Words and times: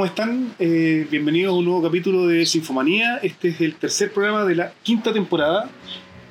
¿cómo 0.00 0.08
están? 0.08 0.54
Eh, 0.58 1.06
bienvenidos 1.10 1.52
a 1.52 1.58
un 1.58 1.66
nuevo 1.66 1.82
capítulo 1.82 2.26
de 2.26 2.46
Sinfomanía. 2.46 3.18
Este 3.18 3.48
es 3.48 3.60
el 3.60 3.74
tercer 3.74 4.10
programa 4.10 4.46
de 4.46 4.54
la 4.54 4.72
quinta 4.82 5.12
temporada 5.12 5.68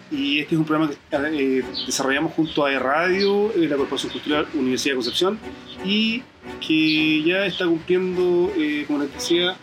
y 0.10 0.40
este 0.40 0.56
es 0.56 0.60
un 0.60 0.66
programa 0.66 0.90
que 0.90 1.60
eh, 1.60 1.64
desarrollamos 1.86 2.34
junto 2.34 2.66
a 2.66 2.74
E-Radio, 2.74 3.54
eh, 3.54 3.68
la 3.68 3.76
Corporación 3.76 4.12
Cultural 4.12 4.48
Universidad 4.56 4.94
de 4.94 4.96
Concepción 4.96 5.40
y 5.86 6.24
que 6.66 7.22
ya 7.22 7.46
está 7.46 7.68
cumpliendo, 7.68 8.52
eh, 8.58 8.86
como 8.88 9.04
les 9.04 9.14
decía, 9.14 9.56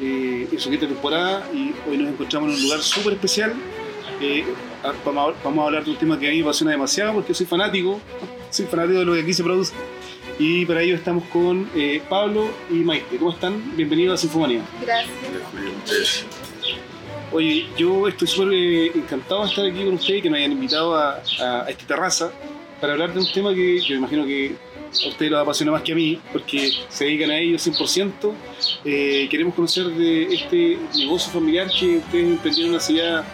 eh, 0.00 0.48
en 0.50 0.58
su 0.58 0.70
quinta 0.70 0.88
temporada 0.88 1.46
y 1.52 1.74
hoy 1.86 1.98
nos 1.98 2.12
encontramos 2.12 2.48
en 2.48 2.56
un 2.56 2.62
lugar 2.62 2.80
súper 2.80 3.12
especial. 3.12 3.52
Eh, 4.20 4.44
vamos, 5.04 5.34
a, 5.34 5.44
vamos 5.44 5.62
a 5.62 5.66
hablar 5.66 5.84
de 5.84 5.90
un 5.90 5.96
tema 5.96 6.18
que 6.18 6.28
a 6.28 6.30
mí 6.30 6.36
me 6.38 6.42
apasiona 6.42 6.72
demasiado 6.72 7.14
porque 7.14 7.34
soy 7.34 7.46
fanático, 7.46 8.00
soy 8.50 8.66
fanático 8.66 8.98
de 9.00 9.04
lo 9.04 9.14
que 9.14 9.20
aquí 9.20 9.32
se 9.32 9.42
produce. 9.42 9.74
Y 10.38 10.64
para 10.64 10.82
ello 10.82 10.94
estamos 10.94 11.24
con 11.24 11.68
eh, 11.74 12.02
Pablo 12.08 12.48
y 12.70 12.76
Maite. 12.76 13.16
¿Cómo 13.18 13.30
están? 13.32 13.76
Bienvenidos 13.76 14.14
a 14.14 14.22
Sinfomanía. 14.22 14.62
Gracias. 14.80 16.24
Oye, 17.32 17.66
yo 17.76 18.08
estoy 18.08 18.26
súper 18.26 18.52
eh, 18.54 18.86
encantado 18.94 19.42
de 19.42 19.48
estar 19.48 19.66
aquí 19.66 19.84
con 19.84 19.94
ustedes 19.94 20.18
y 20.18 20.22
que 20.22 20.30
me 20.30 20.38
hayan 20.38 20.52
invitado 20.52 20.96
a, 20.96 21.22
a 21.38 21.68
esta 21.68 21.86
terraza 21.86 22.32
para 22.80 22.94
hablar 22.94 23.12
de 23.12 23.20
un 23.20 23.32
tema 23.32 23.54
que 23.54 23.78
yo 23.80 23.96
imagino 23.96 24.24
que 24.24 24.56
a 25.04 25.08
ustedes 25.08 25.30
los 25.30 25.40
apasiona 25.40 25.72
más 25.72 25.82
que 25.82 25.92
a 25.92 25.94
mí, 25.94 26.18
porque 26.32 26.72
se 26.88 27.04
dedican 27.04 27.30
a 27.30 27.38
ello 27.38 27.56
100%. 27.56 28.32
Eh, 28.84 29.28
queremos 29.30 29.54
conocer 29.54 29.86
de 29.86 30.34
este 30.34 30.78
negocio 30.98 31.32
familiar 31.32 31.68
que 31.70 31.98
ustedes 31.98 32.30
emprendieron 32.30 32.74
hace 32.74 32.94
ya 32.94 33.24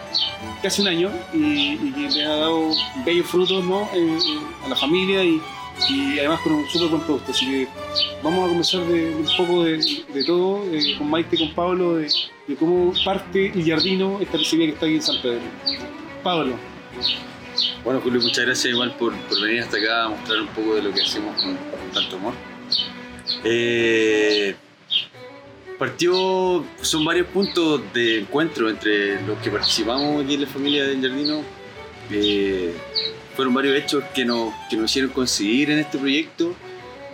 casi 0.61 0.81
un 0.81 0.87
año 0.87 1.11
y, 1.33 1.73
y 1.73 1.91
que 1.93 2.01
les 2.01 2.17
ha 2.17 2.35
dado 2.35 2.71
bellos 3.05 3.27
frutos 3.27 3.63
¿no? 3.63 3.83
Eh, 3.93 4.17
eh, 4.17 4.65
a 4.65 4.69
la 4.69 4.75
familia 4.75 5.23
y, 5.23 5.41
y 5.89 6.19
además 6.19 6.41
con 6.41 6.53
un 6.53 6.67
súper 6.69 6.89
buen 6.89 7.01
producto. 7.01 7.31
Así 7.31 7.45
que 7.45 7.67
vamos 8.23 8.73
a 8.73 8.77
de 8.77 9.15
un 9.15 9.27
poco 9.37 9.63
de, 9.63 10.23
todo, 10.25 10.63
con 10.97 11.09
Maite, 11.09 11.37
con 11.37 11.53
Pablo, 11.53 11.95
de, 11.95 12.11
de 12.47 12.55
cómo 12.55 12.93
parte 13.03 13.47
el 13.47 13.65
Jardino, 13.65 14.19
esta 14.21 14.37
pizzería 14.37 14.67
que 14.67 14.73
está 14.73 14.85
aquí 14.85 14.95
en 14.95 15.01
San 15.01 15.21
Pedro. 15.21 15.41
Pablo, 16.23 16.55
Bueno, 17.83 18.01
Julio, 18.01 18.21
muchas 18.21 18.45
gracias 18.45 18.73
igual 18.73 18.95
por, 18.97 19.15
por 19.15 19.41
venir 19.41 19.61
hasta 19.61 19.77
acá 19.77 20.05
a 20.05 20.09
mostrar 20.09 20.41
un 20.41 20.47
poco 20.47 20.75
de 20.75 20.83
lo 20.83 20.93
que 20.93 21.01
hacemos 21.01 21.41
con, 21.41 21.57
tanto 21.93 22.15
amor. 22.17 22.33
Eh, 23.43 24.55
partió, 25.77 26.65
son 26.81 27.05
varios 27.05 27.27
puntos 27.27 27.81
de 27.93 28.19
encuentro 28.19 28.69
entre 28.69 29.21
los 29.25 29.37
que 29.39 29.49
participamos 29.49 30.23
aquí 30.23 30.35
en 30.35 30.41
la 30.41 30.47
familia 30.47 30.85
del 30.85 31.01
Jardino. 31.01 31.41
Eh, 32.11 32.73
fueron 33.35 33.53
varios 33.53 33.77
hechos 33.77 34.03
que 34.13 34.25
nos, 34.25 34.53
que 34.69 34.77
nos 34.77 34.91
hicieron 34.91 35.11
conseguir 35.11 35.69
en 35.71 35.79
este 35.79 35.97
proyecto 35.97 36.55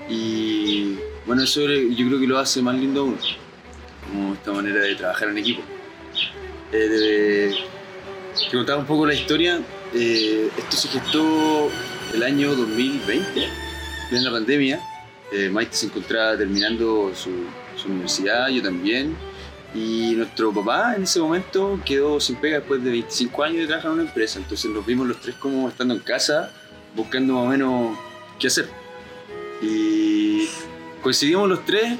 y 0.10 0.96
bueno, 1.26 1.44
eso 1.44 1.62
yo 1.62 2.08
creo 2.08 2.20
que 2.20 2.28
lo 2.28 2.38
hace 2.38 2.62
más 2.62 2.76
lindo 2.76 3.02
aún, 3.02 3.18
como 4.08 4.34
esta 4.34 4.52
manera 4.52 4.82
de 4.82 4.96
trabajar 4.96 5.30
en 5.30 5.38
equipo. 5.38 5.62
Eh, 6.72 7.54
te 8.50 8.58
contaba 8.58 8.80
un 8.80 8.86
poco 8.86 9.06
la 9.06 9.14
historia. 9.14 9.62
Eh, 9.94 10.50
esto 10.58 10.76
se 10.76 10.88
gestó 10.88 11.70
el 12.14 12.24
año 12.24 12.56
2020, 12.56 13.48
en 14.12 14.24
la 14.24 14.32
pandemia. 14.32 14.80
Eh, 15.32 15.52
se 15.72 15.88
encontraba 15.88 16.38
terminando 16.38 17.12
su, 17.16 17.32
su 17.76 17.88
universidad, 17.90 18.50
yo 18.50 18.62
también. 18.62 19.16
Y 19.74 20.14
nuestro 20.16 20.54
papá 20.54 20.96
en 20.96 21.04
ese 21.04 21.20
momento 21.20 21.80
quedó 21.84 22.20
sin 22.20 22.36
pega 22.36 22.60
después 22.60 22.84
de 22.84 22.92
25 22.92 23.44
años 23.44 23.58
de 23.62 23.68
trabajar 23.68 23.92
en 23.92 24.00
una 24.00 24.08
empresa. 24.08 24.40
Entonces 24.40 24.70
nos 24.70 24.86
vimos 24.86 25.08
los 25.08 25.20
tres 25.20 25.36
como 25.36 25.68
estando 25.68 25.96
en 25.96 26.00
casa, 26.02 26.52
buscando 26.96 27.34
más 27.34 27.44
o 27.46 27.48
menos 27.48 27.98
qué 28.40 28.48
hacer. 28.48 28.70
Y 29.62 30.48
coincidimos 31.02 31.50
los 31.50 31.66
tres 31.66 31.98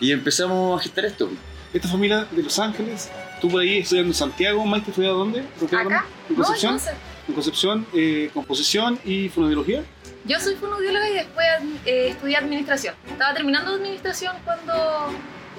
y 0.00 0.12
empezamos 0.12 0.78
a 0.78 0.82
gestar 0.82 1.06
esto. 1.06 1.30
esta 1.72 1.88
familia 1.88 2.26
de 2.30 2.42
Los 2.42 2.58
Ángeles, 2.58 3.10
por 3.48 3.60
ahí 3.62 3.78
estudiando 3.78 4.10
en 4.10 4.14
Santiago, 4.14 4.64
Maite 4.66 4.90
estudiado 4.90 5.18
dónde? 5.18 5.44
¿Santiago 5.58 5.88
¿Acá? 5.90 6.04
dónde? 6.04 6.28
¿En 6.30 6.34
Concepción? 6.36 6.76
no. 6.76 6.80
En 7.28 7.34
Concepción, 7.34 7.86
eh, 7.94 8.30
composición 8.32 8.98
y 9.04 9.28
fonoaudiología. 9.28 9.82
Yo 10.26 10.38
soy 10.40 10.54
fonoaudióloga 10.56 11.08
y 11.10 11.14
después 11.14 11.46
eh, 11.84 12.08
estudié 12.10 12.36
administración. 12.36 12.94
Estaba 13.08 13.34
terminando 13.34 13.72
administración 13.72 14.36
cuando 14.44 15.12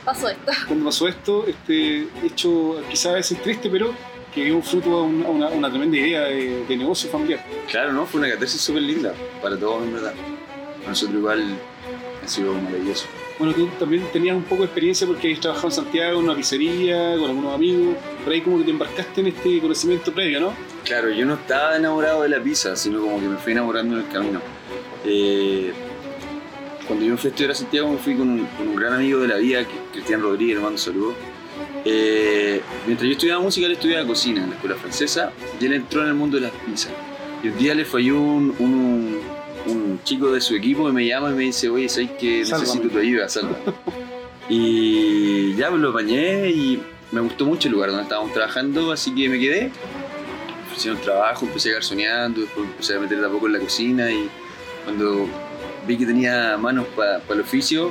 pasó 0.05 0.29
esto. 0.29 0.51
Cuando 0.67 0.85
pasó 0.85 1.07
esto, 1.07 1.45
este 1.47 2.07
hecho 2.23 2.81
quizás 2.89 3.07
a 3.07 3.15
veces 3.15 3.41
triste, 3.41 3.69
pero 3.69 3.93
que 4.33 4.45
dio 4.45 4.61
fruto 4.61 4.97
a 4.99 5.03
una, 5.03 5.27
una- 5.29 5.49
una 5.49 5.69
tremenda 5.69 5.97
idea 5.97 6.21
de, 6.21 6.63
de 6.65 6.77
negocio 6.77 7.09
familiar. 7.09 7.43
Claro, 7.69 7.91
¿no? 7.91 8.05
Fue 8.05 8.19
una 8.21 8.29
catarsis 8.29 8.61
súper 8.61 8.83
linda 8.83 9.13
para 9.41 9.57
todos, 9.57 9.83
en 9.83 9.93
verdad. 9.93 10.13
Para 10.77 10.89
nosotros 10.89 11.17
igual 11.17 11.57
ha 12.23 12.27
sido 12.27 12.53
maravilloso. 12.53 13.05
Bueno, 13.37 13.53
tú 13.53 13.67
también 13.79 14.03
tenías 14.11 14.35
un 14.35 14.43
poco 14.43 14.63
de 14.63 14.65
experiencia 14.65 15.05
porque 15.05 15.27
habías 15.27 15.41
trabajado 15.41 15.67
en 15.67 15.73
Santiago, 15.73 16.19
en 16.19 16.25
una 16.25 16.35
pizzería, 16.35 17.15
con 17.17 17.29
algunos 17.29 17.53
amigos. 17.53 17.95
Por 18.23 18.33
ahí 18.33 18.41
como 18.41 18.57
que 18.57 18.63
te 18.63 18.71
embarcaste 18.71 19.21
en 19.21 19.27
este 19.27 19.61
conocimiento 19.61 20.11
previo, 20.11 20.39
¿no? 20.39 20.53
Claro, 20.83 21.11
yo 21.11 21.25
no 21.25 21.35
estaba 21.35 21.77
enamorado 21.77 22.23
de 22.23 22.29
la 22.29 22.41
pizza, 22.41 22.75
sino 22.75 22.99
como 22.99 23.19
que 23.19 23.27
me 23.27 23.37
fui 23.37 23.51
enamorando 23.51 23.95
en 23.95 24.05
el 24.05 24.11
camino. 24.11 24.41
Eh, 25.05 25.71
cuando 26.87 27.05
yo 27.05 27.11
me 27.11 27.17
fui 27.17 27.27
a 27.27 27.31
estudiar 27.31 27.51
a 27.51 27.55
Santiago, 27.55 27.91
me 27.91 27.97
fui 27.97 28.15
con 28.15 28.29
un, 28.29 28.75
gran 28.75 28.93
amigo 28.93 29.19
de 29.19 29.27
la 29.27 29.37
vida, 29.37 29.65
Cristian 29.91 30.21
Rodríguez, 30.21 30.55
le 30.55 30.63
mando 30.63 30.77
saludos. 30.77 31.15
Eh, 31.85 32.61
mientras 32.85 33.07
yo 33.07 33.13
estudiaba 33.13 33.41
música, 33.41 33.67
él 33.67 33.73
estudiaba 33.73 34.07
cocina 34.07 34.43
en 34.43 34.49
la 34.49 34.55
escuela 34.55 34.75
francesa 34.77 35.31
y 35.59 35.65
él 35.65 35.73
entró 35.73 36.01
en 36.01 36.07
el 36.07 36.13
mundo 36.15 36.37
de 36.37 36.43
las 36.43 36.51
pizzas. 36.51 36.91
Y 37.43 37.49
un 37.49 37.57
día 37.57 37.75
le 37.75 37.85
falló 37.85 38.19
un, 38.19 38.55
un, 38.59 39.16
un 39.67 39.99
chico 40.03 40.31
de 40.31 40.41
su 40.41 40.55
equipo 40.55 40.91
me 40.91 41.05
llama 41.05 41.31
y 41.31 41.33
me 41.33 41.43
dice, 41.43 41.69
oye, 41.69 41.89
¿sabes 41.89 42.11
que 42.19 42.39
necesito 42.39 42.89
tu 42.89 42.97
ayuda? 42.97 43.29
Salva. 43.29 43.55
y 44.49 45.55
ya 45.55 45.69
pues 45.69 45.81
lo 45.81 45.89
apañé 45.89 46.49
y 46.49 46.81
me 47.11 47.21
gustó 47.21 47.45
mucho 47.45 47.67
el 47.67 47.73
lugar 47.73 47.89
donde 47.89 48.03
estábamos 48.03 48.33
trabajando, 48.33 48.91
así 48.91 49.13
que 49.13 49.29
me 49.29 49.39
quedé 49.39 49.71
ofrecieron 50.77 51.01
trabajo, 51.01 51.45
empecé 51.45 51.71
garzoneando, 51.71 52.41
después 52.41 52.67
empecé 52.67 52.95
a 52.95 52.99
meter 52.99 53.19
de 53.19 53.25
a 53.25 53.29
poco 53.29 53.47
en 53.47 53.53
la 53.53 53.59
cocina 53.59 54.11
y 54.11 54.29
cuando 54.83 55.27
vi 55.87 55.97
que 55.97 56.05
tenía 56.05 56.55
manos 56.57 56.85
para 56.95 57.21
el 57.29 57.41
oficio, 57.41 57.89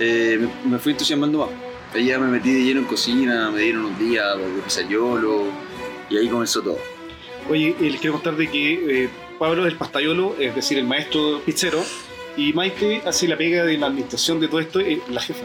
eh, 0.00 0.48
me, 0.64 0.72
me 0.72 0.78
fui 0.78 0.92
entusiasmando 0.92 1.38
más. 1.38 1.50
Ahí 1.92 2.06
ya 2.06 2.18
me 2.18 2.26
metí 2.26 2.52
de 2.52 2.64
lleno 2.64 2.80
en 2.80 2.86
cocina, 2.86 3.50
me 3.50 3.60
dieron 3.60 3.84
unos 3.84 3.98
días 3.98 4.36
de 4.38 4.62
pizzaiolo 4.62 5.44
y 6.08 6.16
ahí 6.16 6.28
comenzó 6.28 6.62
todo. 6.62 6.78
Oye, 7.50 7.76
les 7.78 8.00
quiero 8.00 8.14
contar 8.14 8.36
de 8.36 8.50
que 8.50 9.04
eh, 9.04 9.10
Pablo 9.38 9.66
es 9.66 9.72
el 9.72 9.78
pastayolo, 9.78 10.36
es 10.38 10.54
decir, 10.54 10.78
el 10.78 10.84
maestro 10.84 11.40
pizzero, 11.44 11.82
y 12.36 12.52
Maite 12.52 13.02
hace 13.06 13.28
la 13.28 13.36
pega 13.36 13.64
de 13.64 13.78
la 13.78 13.86
administración 13.86 14.40
de 14.40 14.48
todo 14.48 14.60
esto, 14.60 14.80
eh, 14.80 15.00
la 15.08 15.20
jefa. 15.20 15.44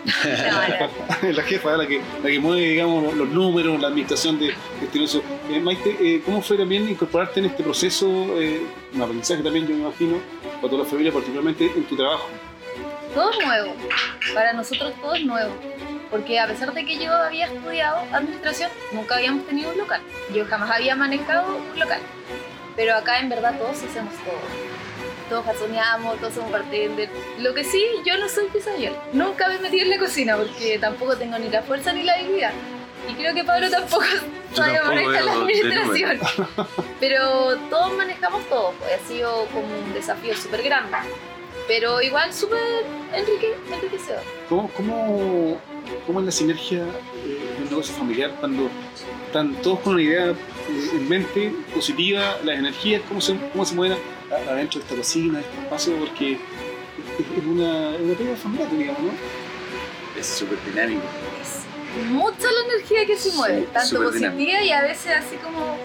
la 1.22 1.42
jefa, 1.42 1.76
la 1.76 1.86
que, 1.86 2.00
la 2.22 2.30
que 2.30 2.38
mueve, 2.40 2.62
digamos, 2.70 3.14
los- 3.14 3.28
números, 3.28 3.80
la 3.80 3.88
administración 3.88 4.38
de, 4.38 4.54
este 4.82 4.98
negocio. 4.98 5.22
Eh, 5.50 5.60
Maite, 5.60 5.96
eh, 6.00 6.22
¿cómo 6.24 6.40
fue 6.42 6.56
también 6.56 6.88
incorporarte 6.88 7.40
en 7.40 7.46
este 7.46 7.62
proceso, 7.62 8.06
eh, 8.40 8.62
un 8.94 9.02
aprendizaje 9.02 9.42
también, 9.42 9.66
yo 9.66 9.74
me 9.74 9.82
imagino, 9.82 10.18
para 10.60 10.70
toda 10.70 10.84
la 10.84 10.88
familia, 10.88 11.12
particularmente 11.12 11.66
en 11.76 11.84
tu 11.84 11.96
trabajo? 11.96 12.28
Todo 13.14 13.30
nuevo. 13.44 13.74
Para 14.34 14.52
nosotros 14.52 14.92
todo 15.00 15.14
es 15.14 15.24
nuevo. 15.24 15.52
Porque 16.10 16.38
a 16.40 16.46
pesar 16.46 16.72
de 16.72 16.84
que 16.84 16.98
yo 16.98 17.12
había 17.12 17.46
estudiado 17.46 17.98
administración, 18.12 18.70
nunca 18.92 19.16
habíamos 19.16 19.46
tenido 19.46 19.70
un 19.70 19.78
local. 19.78 20.00
Yo 20.34 20.44
jamás 20.46 20.70
había 20.70 20.96
manejado 20.96 21.56
un 21.56 21.78
local. 21.78 22.00
Pero 22.80 22.96
acá 22.96 23.20
en 23.20 23.28
verdad 23.28 23.58
todos 23.58 23.76
hacemos 23.76 24.14
todo. 24.24 24.40
Todos 25.28 25.44
garzoneamos, 25.44 26.18
todos 26.18 26.32
somos 26.32 26.50
bartender. 26.50 27.10
Lo 27.38 27.52
que 27.52 27.62
sí, 27.62 27.84
yo 28.06 28.16
no 28.16 28.26
soy 28.26 28.46
pizzaiol. 28.46 28.96
Nunca 29.12 29.48
me 29.48 29.58
metí 29.58 29.80
en 29.80 29.90
la 29.90 29.98
cocina 29.98 30.34
porque 30.38 30.78
tampoco 30.78 31.14
tengo 31.14 31.38
ni 31.38 31.50
la 31.50 31.60
fuerza 31.60 31.92
ni 31.92 32.04
la 32.04 32.14
habilidad. 32.14 32.52
Y 33.06 33.12
creo 33.16 33.34
que 33.34 33.44
Pablo 33.44 33.68
tampoco 33.68 34.06
sabe 34.54 34.80
manejar 34.82 35.24
la 35.24 35.32
administración. 35.32 36.20
Pero 37.00 37.58
todos 37.68 37.92
manejamos 37.92 38.48
todo. 38.48 38.72
Pues 38.78 38.92
ha 38.94 39.06
sido 39.06 39.44
como 39.52 39.66
un 39.66 39.92
desafío 39.92 40.34
súper 40.34 40.62
grande. 40.62 40.96
Pero 41.68 42.00
igual 42.00 42.32
súper 42.32 42.86
enrique, 43.12 43.56
enriquecedor. 43.70 44.22
¿Cómo, 44.48 44.70
cómo, 44.70 45.60
cómo 46.06 46.20
es 46.20 46.24
la 46.24 46.32
sinergia 46.32 46.78
eh, 46.78 47.56
de 47.58 47.62
un 47.62 47.68
negocio 47.68 47.94
familiar 47.94 48.34
cuando 48.40 48.70
están 49.30 49.54
todos 49.62 49.78
con 49.80 49.94
una 49.94 50.02
idea 50.02 50.34
en 50.92 51.08
mente 51.08 51.52
positiva, 51.72 52.36
las 52.44 52.58
energías, 52.58 53.00
cómo 53.08 53.20
se, 53.20 53.36
cómo 53.52 53.64
se 53.64 53.74
mueven 53.76 53.96
adentro 54.48 54.80
de 54.80 54.84
esta 54.86 54.96
cocina, 54.96 55.38
de 55.38 55.44
este 55.44 55.58
espacio? 55.62 55.96
Porque 55.98 56.32
es, 56.32 56.38
es 57.38 57.44
una, 57.46 57.94
es 57.94 58.00
una 58.00 58.14
pega 58.14 58.36
familiar, 58.36 58.68
digamos, 58.76 59.02
¿no? 59.02 59.10
Es 60.18 60.26
súper 60.26 60.58
dinámico. 60.64 61.02
Es 61.42 62.06
mucha 62.06 62.48
la 62.50 62.74
energía 62.74 63.06
que 63.06 63.16
se 63.16 63.32
mueve, 63.36 63.60
Sí, 63.62 63.68
tanto 63.72 64.02
positiva 64.02 64.32
dinámico. 64.32 64.64
y 64.64 64.70
a 64.72 64.82
veces 64.82 65.12
así 65.16 65.36
como 65.36 65.76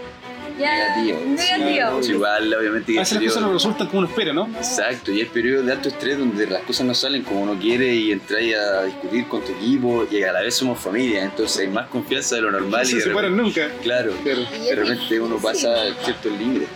Negativo. 0.58 1.20
negativo. 1.26 2.04
Sí, 2.04 2.12
Igual, 2.12 2.54
obviamente, 2.54 2.92
A 2.92 2.96
el 2.96 3.00
veces 3.00 3.14
las 3.14 3.24
cosas 3.24 3.42
no 3.42 3.48
periodo- 3.48 3.54
resultan 3.54 3.88
como 3.88 4.00
uno 4.00 4.08
espera, 4.08 4.34
¿no? 4.34 4.48
Exacto, 4.58 5.12
y 5.12 5.20
hay 5.20 5.26
periodos 5.26 5.66
de 5.66 5.72
alto 5.72 5.90
estrés 5.90 6.18
donde 6.18 6.48
las 6.48 6.62
cosas 6.64 6.86
no 6.86 6.94
salen 6.94 7.24
como 7.24 7.42
uno 7.42 7.58
quiere 7.60 7.94
y 7.94 8.12
entráis 8.12 8.56
a 8.56 8.84
discutir 8.84 9.28
con 9.28 9.44
tu 9.44 9.52
equipo 9.52 10.08
y 10.10 10.24
a 10.24 10.32
la 10.32 10.42
vez 10.42 10.56
somos 10.56 10.80
familia, 10.80 11.24
entonces 11.24 11.60
hay 11.62 11.68
más 11.68 11.88
confianza 11.88 12.36
de 12.36 12.42
lo 12.44 12.52
normal 12.52 12.72
No 12.82 12.84
y 12.84 12.86
se 12.92 12.96
de 12.98 13.02
separan 13.04 13.38
repente, 13.38 13.62
nunca. 13.62 13.76
claro, 13.84 14.12
Claro. 14.24 14.40
De 14.42 14.70
es 14.70 14.76
repente 14.78 15.20
uno 15.20 15.38
pasa 15.38 15.76
ciertos 16.04 16.32
límites. 16.32 16.70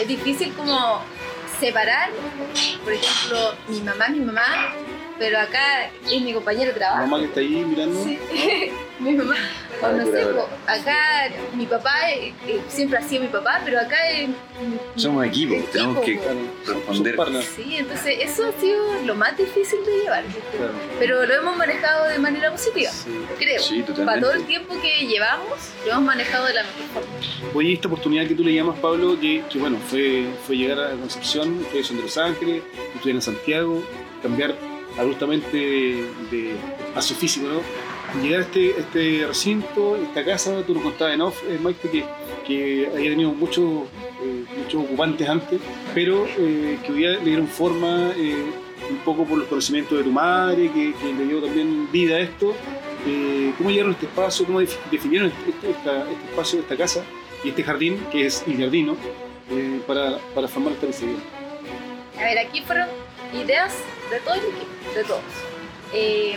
Es 0.00 0.08
difícil 0.08 0.52
como 0.54 1.02
separar, 1.60 2.10
por 2.84 2.92
ejemplo, 2.92 3.54
mi 3.68 3.80
mamá 3.82 4.06
es 4.06 4.12
mi 4.16 4.20
mamá 4.24 4.42
pero 5.20 5.38
acá 5.38 5.90
es 6.10 6.20
mi 6.22 6.32
compañero 6.32 6.72
de 6.72 6.78
trabajo. 6.78 7.02
mamá 7.06 7.18
que 7.20 7.26
está 7.26 7.40
ahí 7.40 7.64
mirando. 7.64 8.02
Sí, 8.02 8.18
mi 8.98 9.12
mamá. 9.12 9.36
O 9.82 9.88
no 9.92 10.04
sé, 10.04 10.26
acá 10.66 11.30
mi 11.54 11.64
papá 11.64 12.10
eh, 12.10 12.34
eh, 12.46 12.60
siempre 12.68 12.98
ha 12.98 13.02
sido 13.02 13.22
mi 13.22 13.28
papá, 13.28 13.60
pero 13.64 13.78
acá 13.80 13.96
es. 14.10 14.28
Somos 14.96 15.24
equipo, 15.26 15.54
equipo, 15.54 15.70
tenemos 15.72 16.04
que 16.04 16.20
responder. 17.02 17.42
Sí, 17.42 17.76
entonces 17.78 18.18
eso 18.20 18.46
ha 18.46 18.60
sido 18.60 19.02
lo 19.06 19.14
más 19.14 19.36
difícil 19.38 19.78
de 19.86 20.02
llevar, 20.02 20.24
claro. 20.24 20.72
pero 20.98 21.24
lo 21.24 21.34
hemos 21.34 21.56
manejado 21.56 22.08
de 22.08 22.18
manera 22.18 22.50
positiva, 22.50 22.90
Sí. 22.90 23.10
creo. 23.38 23.62
Sí, 23.62 23.82
Para 23.82 24.20
todo 24.20 24.32
el 24.32 24.42
totalmente. 24.42 24.46
tiempo 24.48 24.74
que 24.82 25.06
llevamos, 25.06 25.58
lo 25.86 25.92
hemos 25.92 26.04
manejado 26.04 26.46
de 26.46 26.54
la 26.54 26.62
mejor 26.62 26.82
forma. 26.94 27.52
Oye, 27.54 27.72
esta 27.72 27.88
oportunidad 27.88 28.26
que 28.26 28.34
tú 28.34 28.44
le 28.44 28.52
llamas, 28.52 28.78
Pablo, 28.80 29.18
que, 29.18 29.42
que, 29.50 29.58
bueno, 29.58 29.78
fue, 29.88 30.26
fue 30.46 30.56
llegar 30.56 30.78
a 30.78 30.90
Concepción, 30.90 31.58
ustedes 31.60 31.86
son 31.86 31.96
de 31.96 32.02
Los 32.02 32.18
Ángeles, 32.18 32.62
estudian 32.96 33.16
en 33.16 33.22
Santiago, 33.22 33.82
cambiar 34.22 34.54
abruptamente 35.00 35.56
de, 35.56 36.04
de 36.30 36.50
espacio 36.88 37.16
físico, 37.16 37.46
¿no? 37.48 38.20
Llegar 38.22 38.40
a 38.40 38.42
este, 38.42 38.70
este 38.80 39.26
recinto, 39.26 39.96
esta 39.96 40.24
casa, 40.24 40.62
tú 40.66 40.74
nos 40.74 40.82
contabas 40.82 41.14
en 41.14 41.20
off, 41.20 41.42
eh, 41.48 41.58
Maite, 41.62 41.88
que, 41.88 42.04
que 42.46 42.88
había 42.92 43.10
tenido 43.10 43.32
muchos, 43.32 43.64
eh, 44.22 44.44
muchos 44.58 44.84
ocupantes 44.84 45.28
antes, 45.28 45.60
pero 45.94 46.26
eh, 46.38 46.78
que 46.84 46.92
hoy 46.92 46.98
día 46.98 47.10
le 47.10 47.20
dieron 47.24 47.46
forma 47.46 48.10
eh, 48.16 48.34
un 48.90 48.96
poco 49.04 49.24
por 49.24 49.38
los 49.38 49.46
conocimientos 49.46 49.96
de 49.98 50.04
tu 50.04 50.10
madre, 50.10 50.70
que, 50.72 50.92
que 50.94 51.12
le 51.12 51.24
dio 51.24 51.40
también 51.40 51.88
vida 51.92 52.16
a 52.16 52.20
esto. 52.20 52.52
Eh, 53.06 53.52
¿Cómo 53.56 53.70
llegaron 53.70 53.92
a 53.92 53.94
este 53.94 54.06
espacio? 54.06 54.44
¿Cómo 54.44 54.60
def- 54.60 54.76
definieron 54.90 55.28
este, 55.28 55.50
este- 55.50 55.70
esta- 55.70 56.10
este 56.10 56.24
espacio, 56.30 56.58
esta 56.60 56.76
casa 56.76 57.04
y 57.44 57.50
este 57.50 57.62
jardín, 57.62 57.96
que 58.10 58.26
es 58.26 58.42
el 58.48 58.58
jardino, 58.58 58.96
eh, 59.52 59.80
para, 59.86 60.18
para 60.34 60.48
formar 60.48 60.72
esta 60.72 60.86
pizzería? 60.88 61.14
A 62.18 62.22
ver, 62.24 62.38
aquí 62.40 62.60
fueron 62.62 62.88
ideas 63.32 63.72
de 64.10 64.20
todo 64.20 64.34
el 64.34 64.40
equipo, 64.40 64.94
de 64.94 65.04
todos. 65.04 65.22
Eh, 65.92 66.36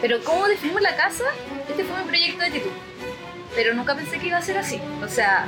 pero 0.00 0.22
¿cómo 0.24 0.46
definimos 0.46 0.82
la 0.82 0.96
casa? 0.96 1.24
Este 1.68 1.84
fue 1.84 1.98
mi 2.02 2.08
proyecto 2.08 2.44
de 2.44 2.50
título. 2.50 2.74
Pero 3.54 3.74
nunca 3.74 3.94
pensé 3.94 4.18
que 4.18 4.28
iba 4.28 4.38
a 4.38 4.42
ser 4.42 4.58
así. 4.58 4.80
O 5.02 5.08
sea, 5.08 5.46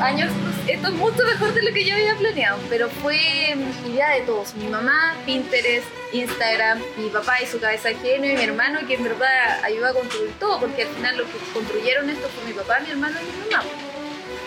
años, 0.00 0.30
esto 0.66 0.88
es 0.88 0.94
mucho 0.94 1.24
mejor 1.24 1.52
de 1.54 1.62
lo 1.62 1.72
que 1.72 1.84
yo 1.84 1.94
había 1.94 2.14
planeado, 2.16 2.58
pero 2.68 2.88
fue 2.88 3.56
idea 3.86 4.10
de 4.10 4.20
todos. 4.22 4.54
Mi 4.54 4.68
mamá, 4.68 5.16
Pinterest, 5.26 5.86
Instagram, 6.12 6.80
mi 6.96 7.08
papá 7.08 7.42
y 7.42 7.46
su 7.46 7.58
cabeza 7.58 7.90
genio 7.90 8.32
y 8.32 8.36
mi 8.36 8.42
hermano 8.42 8.80
que 8.86 8.94
en 8.94 9.04
verdad 9.04 9.64
ayudó 9.64 9.88
a 9.88 9.94
construir 9.94 10.32
todo, 10.38 10.60
porque 10.60 10.82
al 10.82 10.88
final 10.88 11.16
lo 11.18 11.24
que 11.24 11.38
construyeron 11.52 12.10
esto 12.10 12.28
fue 12.28 12.44
mi 12.44 12.52
papá, 12.52 12.80
mi 12.80 12.90
hermano 12.90 13.16
y 13.20 13.24
mi 13.24 13.50
mamá. 13.50 13.64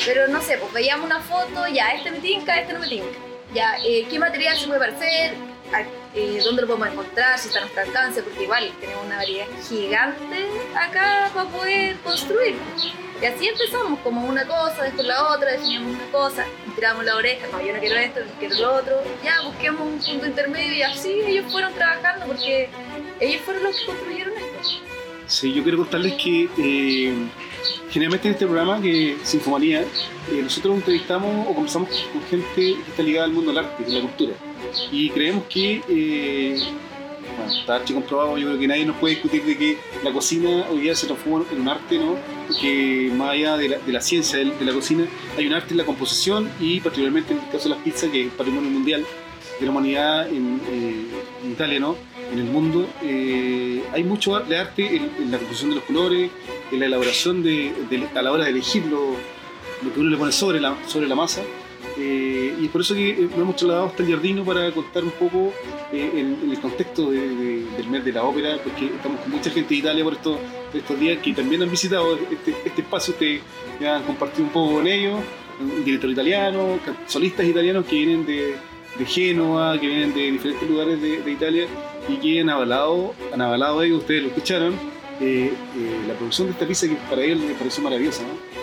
Pero 0.06 0.28
no 0.28 0.42
sé, 0.42 0.58
pues 0.58 0.72
veíamos 0.74 1.06
una 1.06 1.19
foto, 1.19 1.68
ya, 1.68 1.94
este 1.94 2.12
me 2.12 2.19
tinca, 2.19 2.60
este 2.60 2.74
no 2.74 2.80
me 2.80 2.88
tinca. 2.88 3.32
Ya, 3.54 3.78
eh, 3.86 4.06
¿qué 4.10 4.20
material 4.20 4.58
se 4.58 4.68
puede 4.68 4.80
parecer? 4.80 5.34
¿A- 5.74 5.82
eh, 6.16 6.40
¿Dónde 6.44 6.62
lo 6.64 6.68
podemos 6.68 6.90
encontrar? 6.90 7.38
Si 7.40 7.48
está 7.48 7.60
a 7.60 7.62
nuestro 7.62 7.82
alcance, 7.84 8.22
porque 8.24 8.44
igual 8.44 8.72
tenemos 8.80 9.06
una 9.06 9.18
variedad 9.18 9.46
gigante 9.68 10.46
acá 10.76 11.30
para 11.34 11.50
poder 11.50 11.96
construir. 11.98 12.56
Y 13.22 13.26
así 13.26 13.48
empezamos, 13.48 14.00
como 14.00 14.26
una 14.28 14.46
cosa, 14.46 14.84
después 14.84 15.08
la 15.08 15.30
otra, 15.30 15.52
definíamos 15.54 15.96
una 15.96 16.12
cosa, 16.12 16.46
tiramos 16.76 17.06
la 17.06 17.16
oreja, 17.16 17.48
no, 17.52 17.62
yo 17.62 17.74
no 17.74 17.80
quiero 17.80 17.96
esto, 17.96 18.20
yo 18.20 18.32
quiero 18.40 18.56
lo 18.58 18.74
otro, 18.76 19.02
ya 19.24 19.42
busquemos 19.44 19.82
un 19.82 20.00
punto 20.00 20.26
intermedio 20.26 20.74
y 20.74 20.82
así 20.82 21.10
ellos 21.26 21.46
fueron 21.52 21.74
trabajando 21.74 22.26
porque 22.26 22.70
ellos 23.22 23.42
fueron 23.46 23.64
los 23.64 23.80
que 23.80 23.86
construyeron 23.86 24.34
esto. 24.34 24.80
Sí, 25.28 25.54
yo 25.54 25.64
quiero 25.64 25.78
contarles 25.78 26.14
que 26.22 26.50
eh, 26.58 27.14
generalmente 27.94 28.28
en 28.28 28.34
este 28.34 28.45
programa, 28.48 28.81
que 28.81 29.13
es 29.13 29.34
Infomanía, 29.36 29.81
eh, 29.81 30.42
nosotros 30.42 30.78
entrevistamos 30.78 31.48
o 31.48 31.54
conversamos 31.54 31.90
con 32.12 32.24
gente 32.24 32.50
que 32.56 32.72
está 32.72 33.04
ligada 33.04 33.25
al 33.25 33.34
mundo 33.34 33.51
del 33.51 33.63
arte, 33.63 33.84
de 33.84 33.92
la 33.92 34.01
cultura. 34.01 34.34
Y 34.92 35.12
creemos 35.12 35.44
que, 35.48 35.84
eh, 35.88 36.57
bueno, 37.38 37.54
está 37.54 37.75
archi 37.75 37.94
comprobado, 37.94 38.36
yo 38.40 38.48
creo 38.48 38.60
que 38.60 38.68
nadie 38.68 38.86
nos 38.86 38.95
puede 38.95 39.13
discutir 39.13 39.44
de 39.44 39.56
que 39.56 39.78
la 40.04 40.12
cocina 40.12 40.66
hoy 40.72 40.80
día 40.81 40.95
se 40.95 41.06
transforma 41.06 41.45
en 41.51 41.62
un 41.62 41.69
arte, 41.69 42.00
¿no? 42.00 42.16
Que 42.60 43.12
más 43.16 43.30
allá 43.30 43.57
de 43.57 43.69
la, 43.69 43.78
de 43.78 43.94
la 43.94 44.01
ciencia 44.01 44.40
de 44.40 44.66
la 44.66 44.74
cocina, 44.74 45.06
hay 45.38 45.45
un 45.45 45.54
arte 45.54 45.72
en 45.72 45.78
la 45.78 45.86
composición 45.86 46.50
y 46.60 46.80
particularmente 46.80 47.34
en 47.34 47.42
el 47.42 47.50
caso 47.51 47.69
de 47.69 47.75
las 47.75 47.84
pizzas, 47.84 48.10
que 48.10 48.25
es 48.25 48.34
patrimonio 48.34 48.72
mundial 48.72 49.06
de 49.63 49.68
la 49.68 49.71
humanidad 49.71 50.27
en, 50.30 50.60
eh, 50.69 51.06
en 51.44 51.51
Italia, 51.51 51.80
¿no? 51.80 51.95
en 52.31 52.39
el 52.39 52.45
mundo. 52.45 52.88
eh, 53.04 53.81
hay 53.94 54.04
mucho 54.04 54.40
de 54.40 54.57
arte 54.57 54.95
en, 54.95 55.31
la 55.31 55.38
composición 55.38 55.69
de 55.71 55.76
los 55.78 55.85
colores, 55.85 56.30
en 56.71 56.80
la 56.80 56.85
elaboración 56.88 57.44
de, 57.44 57.73
de- 57.90 58.07
a 58.16 58.21
la 58.21 58.31
hora 58.31 58.44
de 58.45 58.49
elegir 58.52 58.83
lo, 58.85 59.16
que 59.94 59.99
uno 59.99 60.09
le 60.09 60.18
pone 60.18 60.31
sobre 60.31 60.59
la, 60.59 60.76
sobre 60.88 61.07
la 61.07 61.16
masa. 61.16 61.42
eh, 61.97 62.56
y 62.59 62.66
es 62.66 62.71
por 62.71 62.81
eso 62.81 62.95
que 62.95 63.09
eh, 63.11 63.28
nos 63.30 63.40
hemos 63.40 63.56
trasladado 63.56 63.88
hasta 63.88 64.02
el 64.04 64.09
Jardino 64.09 64.44
para 64.44 64.71
contar 64.71 65.04
un 65.04 65.11
poco 65.11 65.54
eh, 65.92 66.09
en, 66.16 66.49
el 66.52 66.59
contexto 66.59 67.11
de- 67.11 67.19
de- 67.35 67.66
del 67.78 67.88
mes 67.90 68.04
de 68.04 68.11
la 68.14 68.23
ópera, 68.23 68.57
porque 68.64 68.85
estamos 68.88 69.19
con 69.21 69.31
mucha 69.31 69.49
gente 69.52 69.69
de 69.69 69.80
Italia 69.80 70.04
por 70.04 70.14
estos, 70.14 70.38
estos 70.73 70.99
días 70.99 71.19
que 71.19 71.33
también 71.33 71.61
han 71.61 71.69
visitado 71.69 72.18
este, 72.31 72.52
este 72.66 72.81
espacio, 72.81 73.14
ustedes 73.14 73.42
han 73.85 74.04
compartido 74.04 74.44
un 74.45 74.49
poco 74.52 74.73
con 74.76 74.88
ellos, 74.88 75.19
un 75.61 75.85
director 75.85 76.09
italiano, 76.09 76.80
solistas 77.06 77.45
italianos 77.45 77.85
que 77.85 77.95
vienen 77.95 78.26
de, 78.26 78.56
de 78.97 79.06
Génova, 79.06 79.80
que 79.80 79.88
vienen 79.88 80.14
de 80.14 80.31
diferentes 80.31 80.69
lugares 80.69 81.02
de, 81.02 81.21
de 81.21 81.31
Italia 81.31 81.68
y 82.07 82.18
que 82.18 82.42
han 82.42 82.50
avalado, 82.50 83.14
han 83.33 83.42
avalado 83.42 83.81
ellos, 83.81 84.00
ustedes 84.00 84.23
lo 84.23 84.28
escucharon, 84.30 84.73
eh, 85.19 85.52
eh, 85.54 86.02
la 86.07 86.14
producción 86.16 86.47
de 86.47 86.54
esta 86.54 86.68
pizza 86.68 86.88
que 86.88 86.95
para 87.09 87.21
ellos 87.21 87.40
les 87.40 87.57
pareció 87.57 87.83
maravillosa. 87.83 88.23
¿no? 88.23 88.54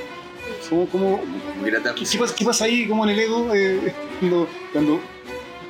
¿Cómo, 0.69 0.87
cómo, 0.89 1.21
qué, 1.65 1.71
qué 1.73 2.19
pasa, 2.19 2.35
qué 2.37 2.45
pasa 2.45 2.65
ahí 2.67 2.87
como 2.87 3.05
en 3.05 3.11
el 3.11 3.19
ego 3.19 3.53
eh, 3.55 3.93
cuando, 4.21 4.49
cuando 4.73 5.01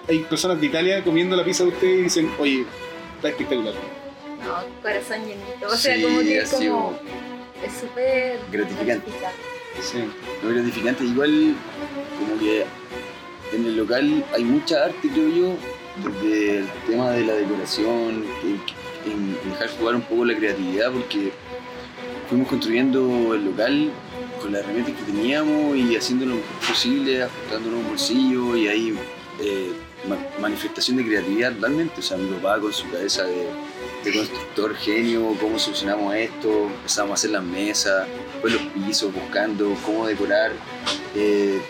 hay 0.09 0.19
personas 0.21 0.61
de 0.61 0.67
Italia 0.67 1.03
comiendo 1.05 1.37
la 1.37 1.45
pizza 1.45 1.65
de 1.65 1.71
ustedes 1.71 2.01
y 2.01 2.03
dicen, 2.03 2.31
oye, 2.39 2.65
está 3.17 3.29
espectacular? 3.29 3.75
No, 4.45 4.83
corazón 4.83 5.21
llenito. 5.21 5.67
O 5.67 5.77
sea, 5.77 5.97
Sí, 5.97 6.03
como 6.03 6.21
que 6.21 6.39
es 6.39 6.51
como. 6.51 6.99
Es 7.65 7.73
súper. 7.75 8.39
gratificante. 8.51 9.11
Sí. 9.81 9.99
muy 10.43 10.55
gratificante. 10.55 11.05
Igual, 11.05 11.55
como 12.19 12.41
que 12.41 12.65
en 13.53 13.65
el 13.67 13.77
local 13.77 14.25
hay 14.35 14.45
mucha 14.45 14.85
arte, 14.85 15.09
creo 15.13 15.29
yo, 15.29 15.55
desde 16.05 16.59
el 16.59 16.67
tema 16.89 17.11
de 17.11 17.25
la 17.25 17.35
decoración, 17.35 18.25
en, 19.07 19.37
dejar 19.51 19.69
jugar 19.79 19.95
un 19.97 20.03
poco 20.03 20.25
la 20.25 20.37
creatividad, 20.37 20.93
porque 20.93 21.33
fuimos 22.29 22.49
construyendo 22.49 23.35
el 23.35 23.45
local 23.47 23.91
con 24.41 24.53
las 24.53 24.63
herramientas 24.63 24.95
que 24.97 25.13
teníamos 25.13 25.77
y 25.77 25.97
haciendo 25.97 26.27
lo 26.27 26.35
mejor 26.37 26.69
posible, 26.69 27.23
ajustándonos 27.23 27.81
un 27.81 27.89
bolsillo 27.89 28.57
y 28.57 28.69
ahí 28.69 28.95
eh, 29.41 29.73
ma- 30.09 30.19
manifestación 30.41 30.97
de 30.99 31.05
creatividad 31.07 31.53
totalmente. 31.55 32.01
O 32.01 32.03
sea, 32.03 32.17
mi 32.17 32.31
papá 32.35 32.61
con 32.61 32.73
su 32.73 32.89
cabeza 32.91 33.25
de, 33.25 33.47
de 34.05 34.13
constructor 34.17 34.75
genio, 34.77 35.35
cómo 35.41 35.59
solucionamos 35.59 36.15
esto, 36.15 36.67
empezamos 36.77 37.11
a 37.11 37.15
hacer 37.15 37.31
las 37.31 37.43
mesas, 37.43 38.07
después 38.35 38.55
los 38.55 38.63
pisos, 38.87 39.13
buscando 39.13 39.75
cómo 39.85 40.07
decorar 40.07 40.53
eh, 41.17 41.61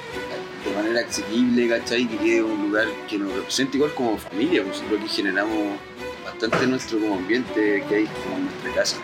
de 0.64 0.75
manera 0.75 1.00
asequible, 1.07 1.69
¿cachai? 1.69 2.07
Que 2.07 2.17
quede 2.17 2.43
un 2.43 2.69
lugar 2.69 2.87
que 3.09 3.19
nos 3.19 3.33
represente 3.33 3.76
igual 3.76 3.95
como 3.95 4.19
familia, 4.19 4.62
pues 4.62 4.76
nosotros 4.76 5.00
aquí 5.00 5.17
generamos 5.17 5.79
bastante 6.25 6.67
nuestro 6.67 6.99
como 6.99 7.17
ambiente 7.17 7.85
que 7.88 7.95
hay 7.95 8.05
como 8.25 8.38
nuestra 8.38 8.75
casa. 8.75 8.97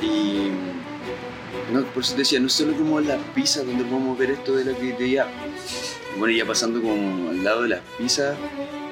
Y 0.00 0.50
no, 1.72 1.84
por 1.84 2.02
eso 2.02 2.12
te 2.14 2.20
decía, 2.20 2.40
no 2.40 2.48
solo 2.48 2.72
como 2.76 3.00
las 3.00 3.18
pizzas 3.34 3.66
donde 3.66 3.84
podemos 3.84 4.18
ver 4.18 4.30
esto 4.30 4.56
de 4.56 4.64
la 4.64 4.76
creatividad, 4.76 5.26
bueno, 6.18 6.34
ya 6.34 6.44
pasando 6.44 6.80
como 6.80 7.30
al 7.30 7.44
lado 7.44 7.62
de 7.62 7.68
las 7.70 7.80
pizzas, 7.98 8.36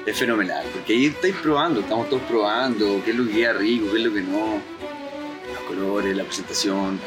es 0.05 0.17
fenomenal, 0.17 0.65
porque 0.73 0.93
ahí 0.93 1.05
estáis 1.07 1.35
probando, 1.35 1.81
estamos 1.81 2.09
todos 2.09 2.21
probando, 2.23 3.01
qué 3.03 3.11
es 3.11 3.17
lo 3.17 3.25
que 3.25 3.31
queda 3.31 3.53
rico, 3.53 3.87
qué 3.91 3.97
es 3.97 4.03
lo 4.03 4.13
que 4.13 4.21
no, 4.21 4.61
los 5.53 5.63
colores, 5.67 6.15
la 6.15 6.23
presentación, 6.23 6.99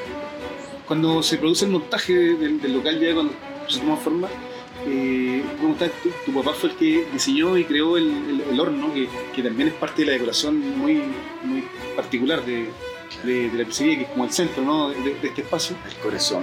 Cuando 0.86 1.22
se 1.22 1.38
produce 1.38 1.64
el 1.64 1.70
montaje 1.70 2.12
del, 2.12 2.60
del 2.60 2.74
local 2.74 3.00
ya 3.00 3.14
cuando 3.14 3.32
se 3.66 3.80
toma 3.80 3.96
forma, 3.96 4.28
eh, 4.86 5.42
¿cómo 5.60 5.72
está? 5.74 5.88
tu, 5.88 6.10
tu 6.26 6.32
papá 6.32 6.52
fue 6.54 6.70
el 6.70 6.76
que 6.76 7.06
diseñó 7.12 7.56
y 7.56 7.64
creó 7.64 7.96
el, 7.96 8.04
el- 8.06 8.44
el 8.50 8.60
horno, 8.60 8.92
que, 8.92 9.08
que 9.34 9.42
también 9.42 9.68
es 9.68 9.74
parte 9.74 10.02
de 10.02 10.06
la 10.06 10.12
decoración 10.12 10.58
muy, 10.78 11.02
muy 11.42 11.64
particular 11.96 12.44
de, 12.44 12.68
de- 13.24 13.50
de 13.50 13.58
la 13.58 13.64
pizzería, 13.64 13.96
que 13.98 14.02
es 14.04 14.08
como 14.10 14.24
el 14.24 14.30
centro 14.32 14.62
¿no? 14.64 14.90
de, 14.90 14.96
de 15.02 15.28
este 15.28 15.42
espacio. 15.42 15.76
el 15.88 15.94
corazón. 15.96 16.42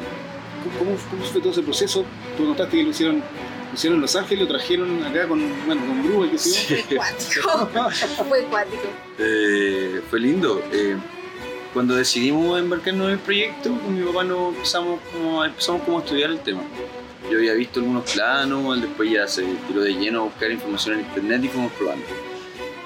¿Cómo, 0.77 0.91
cómo 1.09 1.23
fue 1.23 1.39
todo 1.41 1.51
ese 1.51 1.61
proceso? 1.63 2.03
Tú 2.37 2.45
contaste 2.45 2.77
que 2.77 2.83
lo 2.83 2.89
hicieron, 2.89 3.17
lo 3.17 3.73
hicieron 3.73 3.95
en 3.97 4.01
Los 4.01 4.15
Ángeles, 4.17 4.43
lo 4.43 4.47
trajeron 4.53 5.03
acá 5.05 5.27
con, 5.27 5.41
bueno, 5.65 5.81
con 5.85 6.03
grúa 6.03 6.27
y 6.27 6.29
qué 6.31 6.37
sé 6.37 6.67
yo. 6.67 6.83
Fue 6.85 6.97
cuático. 6.97 7.69
Fue 8.29 8.43
cuático. 8.43 8.83
Eh, 9.19 10.01
fue 10.09 10.19
lindo. 10.19 10.61
Eh, 10.73 10.97
cuando 11.73 11.95
decidimos 11.95 12.59
embarcarnos 12.59 13.05
en 13.07 13.13
el 13.13 13.19
proyecto, 13.19 13.69
con 13.69 13.97
mi 13.97 14.05
papá 14.05 14.23
nos 14.25 14.53
empezamos 14.55 14.99
como, 15.13 15.45
empezamos 15.45 15.81
como 15.83 15.99
a 15.99 16.01
estudiar 16.01 16.31
el 16.31 16.39
tema. 16.39 16.61
Yo 17.29 17.37
había 17.37 17.53
visto 17.53 17.79
algunos 17.79 18.09
planos, 18.11 18.81
después 18.81 19.11
ya 19.11 19.27
se 19.27 19.43
tiró 19.67 19.81
de 19.81 19.93
lleno 19.93 20.21
a 20.21 20.23
buscar 20.23 20.51
información 20.51 20.95
en 20.95 21.05
internet 21.05 21.43
y 21.43 21.47
fuimos 21.49 21.71
probando. 21.73 22.05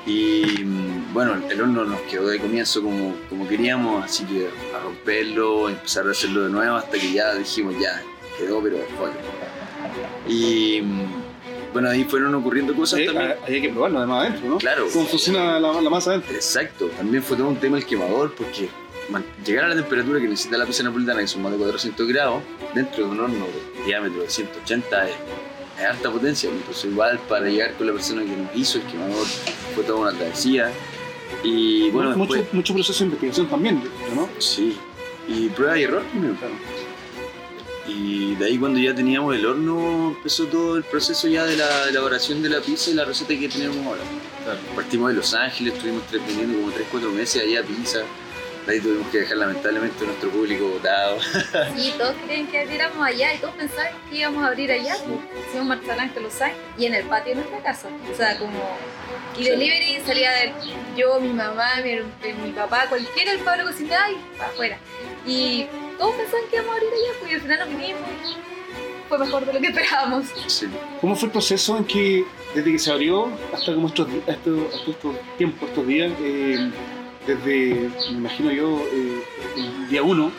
Y 0.06 0.64
mm, 0.66 1.14
bueno, 1.14 1.36
el 1.50 1.62
horno 1.62 1.86
nos 1.86 2.02
quedó 2.02 2.28
de 2.28 2.40
comienzo 2.40 2.82
como, 2.84 3.16
como 3.30 3.48
queríamos, 3.48 4.04
así 4.04 4.26
que 4.26 4.50
a 4.76 4.80
romperlo, 4.84 5.70
empezar 5.70 6.06
a 6.08 6.12
hacerlo 6.12 6.44
de 6.44 6.50
nuevo 6.50 6.76
hasta 6.76 6.98
que 7.00 7.14
ya 7.14 7.34
dijimos 7.36 7.76
ya, 7.80 8.02
quedó, 8.38 8.62
pero 8.62 8.78
joder. 8.98 9.14
Y 10.28 10.82
mm, 10.82 11.72
bueno, 11.72 11.90
ahí 11.90 12.04
fueron 12.04 12.36
ocurriendo 12.36 12.74
cosas 12.76 13.00
Ahí, 13.00 13.06
también. 13.06 13.36
hay 13.48 13.62
que 13.62 13.70
probarlo 13.70 14.00
además 14.00 14.28
adentro, 14.28 14.50
¿no? 14.50 14.58
Claro. 14.58 14.88
Cómo 14.92 15.06
funciona 15.06 15.60
la, 15.60 15.82
la 15.82 15.90
masa 15.90 16.12
adentro. 16.12 16.34
Exacto, 16.36 16.88
también 16.98 17.24
fue 17.24 17.38
todo 17.38 17.48
un 17.48 17.56
tema 17.58 17.78
el 17.78 17.86
quemador 17.86 18.34
porque 18.36 18.70
llegar 19.46 19.66
a 19.66 19.68
la 19.70 19.76
temperatura 19.76 20.20
que 20.20 20.28
necesita 20.28 20.58
la 20.58 20.66
pizza 20.66 20.84
napolitana, 20.84 21.22
que 21.22 21.28
son 21.28 21.42
más 21.42 21.52
de 21.52 21.58
400 21.58 22.08
grados, 22.08 22.42
dentro 22.74 23.06
de 23.06 23.12
un 23.12 23.20
horno 23.20 23.46
de 23.46 23.86
diámetro 23.86 24.22
de 24.22 24.30
180 24.30 25.10
es, 25.10 25.16
es 25.80 25.86
alta 25.86 26.12
potencia. 26.12 26.50
Entonces 26.50 26.86
igual 26.86 27.20
para 27.28 27.48
llegar 27.48 27.74
con 27.74 27.88
la 27.88 27.94
persona 27.94 28.24
que 28.24 28.36
nos 28.36 28.56
hizo 28.56 28.78
el 28.80 28.86
quemador 28.86 29.28
fue 29.76 29.84
toda 29.84 30.00
una 30.00 30.12
travesía. 30.12 30.72
Y 31.44 31.90
bueno, 31.90 32.16
mucho, 32.16 32.34
después, 32.34 32.54
mucho 32.54 32.74
proceso 32.74 33.00
de 33.00 33.06
investigación 33.06 33.48
también, 33.48 33.84
¿no? 34.16 34.30
sí, 34.40 34.78
y 35.28 35.50
prueba 35.50 35.78
y 35.78 35.84
error 35.84 36.04
primero. 36.12 36.36
Claro. 36.36 36.54
Y 37.88 38.36
de 38.36 38.46
ahí 38.46 38.58
cuando 38.58 38.80
ya 38.80 38.96
teníamos 38.96 39.36
el 39.36 39.46
horno 39.46 40.14
empezó 40.16 40.46
todo 40.46 40.78
el 40.78 40.84
proceso 40.84 41.28
ya 41.28 41.44
de 41.44 41.58
la 41.58 41.90
elaboración 41.90 42.42
de 42.42 42.50
la 42.50 42.62
pizza 42.62 42.92
y 42.92 42.94
la 42.94 43.04
receta 43.04 43.38
que 43.38 43.50
tenemos 43.50 43.86
ahora. 43.86 44.02
Partimos 44.76 45.10
de 45.10 45.16
Los 45.16 45.34
Ángeles, 45.34 45.74
estuvimos 45.74 46.04
vendiendo 46.12 46.60
como 46.60 46.72
3-4 46.72 47.12
meses 47.12 47.44
allá 47.44 47.62
pizza. 47.64 48.04
Ahí 48.68 48.80
tuvimos 48.80 49.08
que 49.10 49.20
dejar 49.20 49.38
lamentablemente 49.38 50.06
nuestro 50.06 50.30
público 50.30 50.70
botado. 50.70 51.18
Sí, 51.76 51.94
todos 51.98 52.14
querían 52.26 52.48
que 52.48 52.60
abriéramos 52.62 53.06
allá 53.06 53.34
y 53.34 53.38
todos 53.40 53.56
pensaban 53.56 53.92
que 54.10 54.18
íbamos 54.18 54.44
a 54.44 54.48
abrir 54.48 54.72
allá. 54.72 54.96
Hicimos 54.96 55.68
Marzalanca 55.68 56.20
Los 56.22 56.42
Ángeles 56.42 56.66
y 56.78 56.86
en 56.86 56.96
el 56.96 57.06
patio 57.06 57.36
de 57.36 57.42
nuestra 57.42 57.60
casa. 57.60 57.90
O 58.12 58.16
sea, 58.16 58.38
como. 58.38 58.78
Y 59.38 59.44
delivery 59.44 60.00
salía 60.06 60.32
de 60.32 60.54
yo, 60.96 61.20
mi 61.20 61.34
mamá, 61.34 61.72
mi, 61.84 62.32
mi 62.32 62.52
papá, 62.52 62.86
cualquiera, 62.88 63.34
el 63.34 63.40
Pablo 63.40 63.66
cocinaba 63.66 64.10
y 64.12 64.16
para 64.38 64.50
afuera. 64.50 64.78
Y 65.26 65.66
todos 65.98 66.16
pensaban 66.16 66.46
que 66.50 66.56
íbamos 66.56 66.74
a 66.74 66.78
abrir 66.78 66.90
allá, 66.94 67.20
pues 67.20 67.32
y 67.32 67.36
al 67.36 67.42
final 67.42 67.60
nos 67.60 67.70
vinimos. 67.70 68.38
Fue 69.10 69.18
mejor 69.18 69.46
de 69.46 69.54
lo 69.54 69.60
que 69.60 69.68
esperábamos. 69.68 70.26
Sí. 70.48 70.68
¿Cómo 71.02 71.16
fue 71.16 71.28
el 71.28 71.32
proceso 71.34 71.78
en 71.78 71.84
que, 71.84 72.26
desde 72.56 72.72
que 72.72 72.80
se 72.80 72.92
abrió 72.92 73.30
hasta 73.54 73.74
como 73.74 73.88
estos, 73.90 74.08
estos, 74.26 74.74
hasta 74.74 74.92
estos 74.92 75.16
tiempos, 75.38 75.70
estos 75.70 75.86
días, 75.86 76.12
eh, 76.22 76.72
desde, 77.26 77.90
me 78.12 78.18
imagino 78.18 78.52
yo, 78.52 78.80
eh, 78.92 79.24
el 79.58 79.90
día 79.90 80.04
uno, 80.04 80.32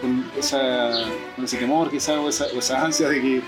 con, 0.00 0.30
esa, 0.38 0.90
con 1.36 1.44
ese 1.44 1.56
temor 1.58 1.90
quizás 1.90 2.16
o 2.18 2.28
esa, 2.28 2.46
o 2.54 2.58
esa 2.58 2.84
ansia 2.84 3.08
de 3.08 3.20
que, 3.20 3.42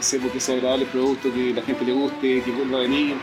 se, 0.00 0.18
que 0.18 0.40
sea 0.40 0.56
agradable 0.56 0.84
el 0.84 0.90
producto, 0.90 1.32
que 1.32 1.52
la 1.54 1.62
gente 1.62 1.84
le 1.84 1.92
guste, 1.92 2.42
que 2.42 2.50
vuelva 2.50 2.78
a 2.78 2.80
venir? 2.82 3.16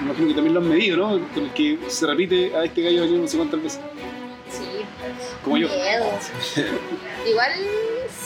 Me 0.00 0.06
imagino 0.06 0.28
que 0.28 0.34
también 0.34 0.54
lo 0.54 0.60
han 0.60 0.68
medido, 0.68 0.96
¿no? 0.96 1.08
Con 1.34 1.44
el 1.44 1.52
que 1.52 1.78
se 1.88 2.06
repite 2.06 2.54
a 2.56 2.64
este 2.64 2.82
gallo 2.82 3.02
venir 3.02 3.18
no 3.20 3.28
sé 3.28 3.36
cuántas 3.36 3.62
veces, 3.62 3.80
Sí, 4.50 4.64
como 5.42 5.56
yo. 5.58 5.68
miedo. 5.68 6.04
Igual 7.28 7.50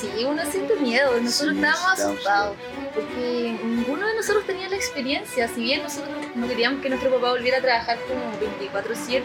sí, 0.01 0.25
uno 0.25 0.43
siente 0.51 0.77
miedo. 0.77 1.11
Nosotros 1.21 1.55
Sí, 1.57 1.63
estábamos 1.65 1.99
asustados 2.01 2.57
porque 2.95 3.59
ninguno 3.65 4.07
de 4.07 4.15
nosotros 4.17 4.45
tenía 4.47 4.69
la 4.69 4.77
experiencia. 4.77 5.49
Si 5.49 5.63
bien 5.63 5.83
nosotros 5.83 6.11
no 6.35 6.49
queríamos 6.49 6.83
que 6.83 6.89
nuestro 6.89 7.11
papá 7.11 7.31
volviera 7.31 7.59
a 7.59 7.61
trabajar 7.61 7.99
como 8.07 8.33
24/7, 8.41 9.23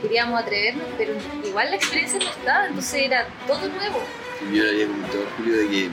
queríamos 0.00 0.40
atrevernos, 0.40 0.86
pero 0.96 1.14
igual 1.44 1.70
la 1.70 1.76
experiencia 1.76 2.18
no 2.18 2.28
estaba, 2.30 2.66
entonces 2.66 3.02
era 3.02 3.26
todo 3.46 3.68
nuevo. 3.68 4.00
Yo 4.52 4.62
le 4.64 4.70
había 4.70 4.86
comentado 4.86 5.22
a 5.22 5.36
Julio 5.36 5.56
de 5.56 5.68
que 5.68 5.90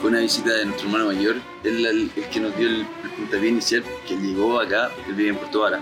fue 0.00 0.10
una 0.10 0.20
visita 0.20 0.52
de 0.52 0.64
nuestro 0.66 0.86
hermano 0.88 1.06
mayor, 1.06 1.36
él 1.64 1.86
el, 1.86 2.10
el 2.16 2.24
que 2.28 2.40
nos 2.40 2.56
dio 2.56 2.68
el, 2.68 2.80
el 3.04 3.10
puntapié 3.16 3.48
inicial, 3.48 3.84
que 4.06 4.16
llegó 4.16 4.60
acá, 4.60 4.90
él 5.08 5.14
vive 5.14 5.30
en 5.30 5.36
Puerto 5.36 5.60
Vara. 5.60 5.80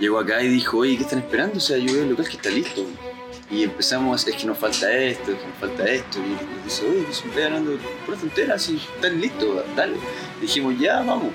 Llegó 0.00 0.18
acá 0.18 0.42
y 0.42 0.48
dijo, 0.48 0.78
oye, 0.78 0.96
¿qué 0.96 1.04
están 1.04 1.20
esperando? 1.20 1.58
O 1.58 1.60
sea, 1.60 1.76
yo 1.78 1.92
veo 1.92 2.02
el 2.02 2.10
local 2.10 2.26
que 2.28 2.36
está 2.36 2.50
listo. 2.50 2.84
Y 3.52 3.64
empezamos, 3.64 4.26
es 4.26 4.34
que 4.34 4.46
nos 4.46 4.56
falta 4.56 4.90
esto, 4.90 5.32
es 5.32 5.38
que 5.38 5.46
nos 5.46 5.56
falta 5.58 5.84
esto. 5.84 6.18
Y 6.18 6.30
nos 6.30 6.64
dice, 6.64 6.82
que 7.06 7.12
se 7.12 7.26
estoy 7.28 7.42
hablando 7.42 7.76
por 8.06 8.16
frontera, 8.16 8.58
si 8.58 8.76
están 8.76 9.20
listos, 9.20 9.62
dale. 9.76 9.96
Dijimos, 10.40 10.74
ya, 10.80 11.00
vamos. 11.02 11.32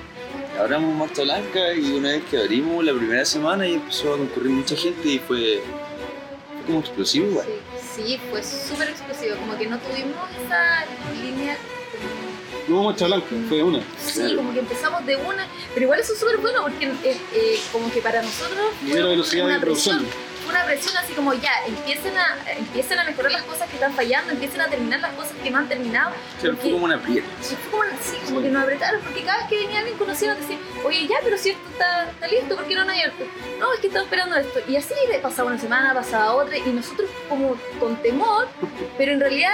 Abramos 0.59 0.95
Marta 0.95 1.21
Blanca 1.21 1.74
y 1.74 1.91
una 1.91 2.09
vez 2.13 2.24
que 2.31 2.38
abrimos 2.39 2.83
la 2.83 2.91
primera 2.93 3.24
semana 3.24 3.67
y 3.67 3.75
empezó 3.75 4.15
a 4.15 4.17
concurrir 4.17 4.50
mucha 4.51 4.75
gente 4.75 5.07
y 5.07 5.19
fue, 5.19 5.62
fue 5.62 6.65
como 6.65 6.79
explosivo 6.79 7.27
igual. 7.27 7.45
Sí, 7.95 8.01
sí, 8.03 8.19
fue 8.31 8.41
súper 8.43 8.89
explosivo, 8.89 9.36
como 9.36 9.55
que 9.55 9.67
no 9.67 9.77
tuvimos 9.77 10.27
esa 10.43 10.86
línea. 11.21 11.55
No 12.67 12.77
hubo 12.77 12.83
marcha 12.86 13.05
blanca, 13.05 13.27
fue 13.47 13.62
una. 13.62 13.79
Sí, 14.03 14.13
Claro. 14.15 14.38
como 14.38 14.53
que 14.53 14.59
empezamos 14.59 15.05
de 15.05 15.15
una, 15.15 15.47
pero 15.75 15.83
igual 15.86 16.00
eso 16.00 16.13
es 16.13 16.19
súper 16.19 16.38
bueno 16.38 16.63
porque 16.63 16.86
eh, 16.88 17.17
eh, 17.33 17.59
como 17.71 17.91
que 17.91 18.01
para 18.01 18.24
nosotros 18.24 18.59
Libera 18.83 19.05
velocidad 19.09 19.45
una 19.45 19.53
de 19.53 19.59
producción. 19.62 20.00
presión, 20.00 20.26
fue 20.48 20.56
una 20.56 20.66
presión 20.66 20.96
así 20.98 21.13
como 21.13 21.34
ya, 21.34 21.51
empiecen 21.68 22.18
a, 22.18 22.38
empiecen 22.58 23.00
a 23.00 23.04
mejorar 23.04 23.32
las 23.34 23.44
cosas 23.44 23.68
que 23.68 23.75
están 23.75 23.94
fallando, 23.94 24.32
empiecen 24.32 24.62
a 24.62 24.68
terminar 24.68 25.00
las 25.01 25.12
cosas 25.13 25.34
que 25.44 25.51
no 25.51 25.58
han 25.58 25.68
terminado. 25.68 26.12
Porque- 26.42 26.56
fue 26.62 26.72
como 26.72 26.86
una 26.86 27.00
prieta. 27.01 27.27
Sí, 27.42 27.56
fue 27.70 27.72
como, 27.72 27.84
sí, 28.01 28.18
como 28.25 28.42
que 28.42 28.50
nos 28.50 28.63
apretaron, 28.63 29.01
porque 29.01 29.24
cada 29.24 29.39
vez 29.39 29.48
que 29.50 29.58
venía 29.60 29.80
alguien 29.80 29.98
conocido 29.98 30.34
nos 30.34 30.42
decía, 30.42 30.58
oye, 30.86 31.08
ya, 31.08 31.18
pero 31.24 31.38
si 31.38 31.50
esto 31.50 31.62
está, 31.72 32.10
está 32.10 32.27
listo, 32.27 32.56
¿por 32.56 32.66
qué 32.66 32.75
no 32.75 32.82
han 32.82 32.89
abierto? 32.92 33.24
No, 33.60 33.74
es 33.74 33.80
que 33.82 33.88
estaba 33.88 34.06
esperando 34.06 34.36
esto. 34.38 34.60
Y 34.68 34.75
así 34.77 34.94
pasaba 35.22 35.50
una 35.50 35.60
semana, 35.60 35.94
pasaba 35.94 36.34
otra, 36.36 36.58
y 36.58 36.70
nosotros 36.70 37.10
como 37.27 37.56
con 37.80 37.96
temor, 38.01 38.48
pero 38.98 39.12
en 39.12 39.20
realidad. 39.20 39.51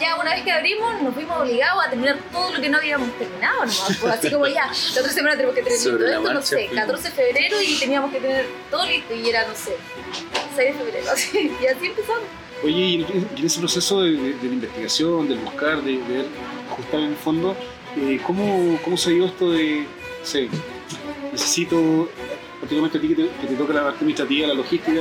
Ya 0.00 0.16
una 0.20 0.34
vez 0.34 0.44
que 0.44 0.52
abrimos 0.52 1.02
nos 1.02 1.14
fuimos 1.14 1.38
obligados 1.40 1.84
a 1.86 1.90
terminar 1.90 2.18
todo 2.32 2.52
lo 2.52 2.60
que 2.60 2.68
no 2.68 2.78
habíamos 2.78 3.10
terminado 3.18 3.60
nomás. 3.60 3.96
Pues 4.00 4.12
así 4.14 4.30
como 4.30 4.46
ya, 4.46 4.66
la 4.66 5.00
otra 5.00 5.12
semana 5.12 5.36
tenemos 5.36 5.54
que 5.56 5.76
Sobre 5.76 6.04
la 6.08 6.16
esto, 6.18 6.32
no 6.34 6.42
sé, 6.42 6.56
fuimos. 6.56 6.74
14 6.76 7.08
de 7.08 7.14
febrero 7.14 7.62
y 7.62 7.78
teníamos 7.78 8.12
que 8.12 8.20
tener 8.20 8.46
todo 8.70 8.86
listo 8.86 9.14
y 9.14 9.28
era, 9.28 9.46
no 9.46 9.54
sé, 9.54 9.76
6 10.54 10.78
de 10.78 10.84
febrero, 10.84 11.10
así, 11.12 11.52
y 11.62 11.66
así 11.66 11.86
empezamos. 11.86 12.22
Oye, 12.64 12.72
y 12.74 12.94
en, 13.38 13.44
ese 13.46 13.58
proceso 13.60 14.00
de, 14.02 14.12
de- 14.12 14.32
de 14.34 14.48
la 14.48 14.54
investigación, 14.54 15.28
del 15.28 15.38
buscar, 15.38 15.82
de, 15.82 15.92
de 15.92 15.98
ver, 15.98 16.26
ajustar 16.70 17.00
en 17.00 17.06
el 17.10 17.16
fondo, 17.16 17.54
eh, 17.96 18.18
¿cómo, 18.26 18.78
¿cómo 18.82 18.96
se 18.96 19.10
dio 19.10 19.26
esto 19.26 19.50
de, 19.52 19.86
sé, 20.22 20.48
necesito, 21.32 22.08
prácticamente 22.60 22.98
a 22.98 23.00
ti 23.00 23.08
que 23.08 23.14
te, 23.14 23.28
que 23.40 23.46
te 23.46 23.54
toca 23.54 23.72
la 23.74 23.82
parte 23.82 23.98
administrativa, 23.98 24.48
la 24.48 24.54
logística, 24.54 25.00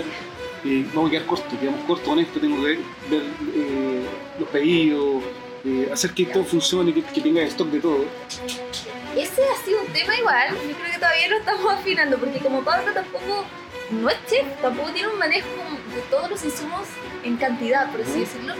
eh, 0.66 0.86
vamos 0.94 1.08
a 1.10 1.12
quedar 1.12 1.26
cortos, 1.26 1.60
quedamos 1.60 1.86
cortos 1.86 2.08
con 2.08 2.20
esto, 2.20 2.40
tengo 2.40 2.58
que 2.58 2.62
ver 2.64 2.80
eh, 3.56 4.02
los 4.40 4.50
pedidos, 4.50 5.24
eh, 5.64 5.90
hacer 5.92 6.12
que 6.12 6.26
todo 6.26 6.44
funcione, 6.44 6.94
que, 6.94 7.02
que 7.02 7.22
tenga 7.22 7.42
stock 7.44 7.68
de 7.70 7.80
todo. 7.80 8.06
Ese 9.16 9.42
ha 9.44 9.66
sido 9.66 9.82
un 9.82 9.88
tema 9.94 10.16
igual, 10.18 10.50
yo 10.52 10.76
creo 10.76 10.92
que 10.92 11.00
todavía 11.00 11.28
lo 11.30 11.38
estamos 11.38 11.74
afinando, 11.74 12.18
porque 12.18 12.40
como 12.40 12.64
Pablo 12.64 12.92
tampoco 12.94 13.46
no 13.92 14.10
es 14.10 14.18
chef, 14.28 14.46
tampoco 14.62 14.92
tiene 14.92 15.10
un 15.10 15.18
manejo 15.18 15.48
de 15.94 16.02
todos 16.10 16.30
los 16.30 16.44
insumos 16.44 16.82
en 17.24 17.38
cantidad, 17.38 17.90
por 17.92 18.02
así 18.02 18.20
decirlo, 18.20 18.54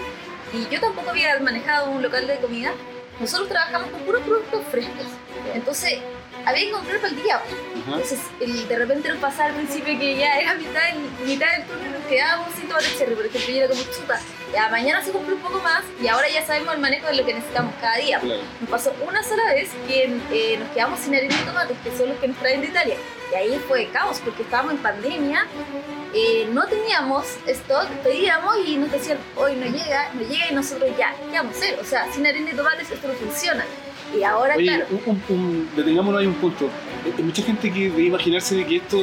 y 0.54 0.74
yo 0.74 0.80
tampoco 0.80 1.10
había 1.10 1.38
manejado 1.40 1.92
un 1.92 2.02
local 2.02 2.26
de 2.26 2.38
comida, 2.38 2.72
nosotros 3.20 3.50
trabajamos 3.50 3.90
con 3.90 4.02
puros 4.02 4.22
productos 4.24 4.62
frescos, 4.72 5.08
entonces 5.54 6.00
había 6.46 6.66
que 6.66 6.72
comprar 6.72 6.98
para 6.98 7.14
el 7.14 7.24
día. 7.24 7.36
Ajá. 7.36 7.46
Entonces, 7.88 8.20
el- 8.40 8.68
de 8.68 8.76
repente 8.78 9.10
nos 9.10 9.18
pasaba 9.20 9.46
al 9.50 9.56
principio 9.56 9.98
que 10.00 10.16
ya 10.18 10.38
era 10.40 10.54
mitad, 10.56 10.82
del- 10.92 11.28
mitad 11.28 11.52
del 11.52 11.64
turno 11.66 11.86
y 11.88 11.90
nos 11.90 12.04
quedábamos 12.06 12.54
sin 12.56 12.68
tomate 12.68 12.88
cherry, 12.98 13.16
por 13.16 13.26
ejemplo, 13.26 13.54
y 13.54 13.58
era 13.60 13.68
como 13.70 13.82
chuta. 13.84 14.20
Ya 14.54 14.70
mañana 14.70 15.04
se 15.04 15.12
compró 15.12 15.36
un 15.36 15.42
poco 15.42 15.60
más 15.60 15.84
y 16.02 16.08
ahora 16.08 16.30
ya 16.30 16.46
sabemos 16.46 16.74
el 16.76 16.80
manejo 16.80 17.08
de 17.08 17.16
lo 17.16 17.26
que 17.26 17.34
necesitamos 17.34 17.74
cada 17.82 17.98
día. 17.98 18.20
Claro. 18.20 18.42
Nos 18.62 18.70
pasó 18.70 18.96
una 19.06 19.22
sola 19.24 19.44
vez 19.54 19.70
que 19.88 20.04
eh, 20.32 20.58
nos 20.58 20.70
quedamos 20.70 21.00
sin 21.00 21.14
harina 21.16 21.36
de 21.38 21.44
tomates, 21.44 21.78
que 21.84 21.98
son 21.98 22.10
los 22.10 22.18
que 22.20 22.28
nos 22.30 22.38
traen 22.38 22.62
de 22.62 22.68
Italia. 22.68 22.96
Y 23.32 23.36
ahí 23.36 23.62
fue 23.68 23.88
caos, 23.90 24.22
porque 24.24 24.44
estábamos 24.44 24.74
en 24.74 24.78
pandemia, 24.80 25.46
eh, 26.14 26.48
no 26.54 26.66
teníamos 26.68 27.26
stock, 27.48 27.88
pedíamos 28.04 28.56
y 28.66 28.78
nos 28.78 28.92
decían, 28.92 29.18
hoy 29.36 29.56
no 29.56 29.66
llega, 29.66 30.10
no 30.14 30.22
llega 30.22 30.48
y 30.50 30.54
nosotros 30.54 30.90
ya, 30.98 31.14
¿qué 31.30 31.38
vamos 31.38 31.56
a 31.56 31.58
hacer? 31.58 31.80
O 31.80 31.84
sea, 31.84 32.08
sin 32.14 32.26
harina 32.26 32.52
de 32.52 32.56
tomates 32.58 32.90
esto 32.92 33.08
no 33.08 33.14
funciona. 33.16 33.66
Y 34.18 34.24
ahora, 34.24 34.56
Oye, 34.56 34.66
claro, 34.68 34.86
un, 35.06 35.22
un- 35.30 35.36
un- 35.38 35.70
detengámonos 35.76 36.22
ahí 36.22 36.28
un 36.28 36.34
punto. 36.36 36.66
Eh, 37.06 37.14
Hay 37.18 37.24
mucha 37.24 37.42
gente 37.44 37.72
que 37.72 37.90
debe 37.90 38.04
imaginarse 38.04 38.56
de 38.56 38.66
que 38.66 38.76
esto 38.78 38.98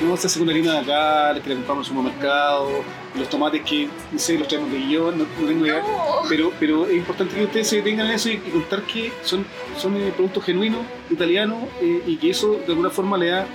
no 0.00 0.16
se 0.16 0.26
hace 0.28 0.38
con 0.38 0.48
harina 0.48 0.74
de 0.74 0.78
acá, 0.78 1.40
que 1.42 1.48
la 1.50 1.56
compramos 1.56 1.88
en 1.90 1.96
el 1.96 2.02
supermercado, 2.02 2.68
los 3.16 3.28
tomates 3.28 3.62
que, 3.62 3.88
no 4.12 4.18
sé, 4.18 4.38
los 4.38 4.46
traemos 4.48 4.70
de 4.70 4.78
guion, 4.78 5.18
no, 5.18 5.24
no 5.40 5.46
tengo 5.46 5.66
idea. 5.66 5.80
no. 5.80 6.28
Pero, 6.28 6.52
pero 6.60 6.86
es 6.86 6.94
importante 6.94 7.34
que 7.34 7.44
ustedes 7.44 7.68
se 7.68 7.76
detengan 7.76 8.06
en 8.06 8.12
eso 8.12 8.28
y, 8.28 8.34
y 8.34 8.50
contar 8.52 8.82
que 8.82 9.12
son, 9.22 9.44
son 9.76 9.96
eh, 9.96 10.12
productos 10.16 10.44
genuinos, 10.44 10.80
italianos, 11.10 11.58
eh, 11.80 12.02
y 12.06 12.16
que 12.16 12.30
eso 12.30 12.52
de 12.52 12.66
alguna 12.66 12.90
forma 12.90 13.16
le 13.18 13.26
da 13.30 13.46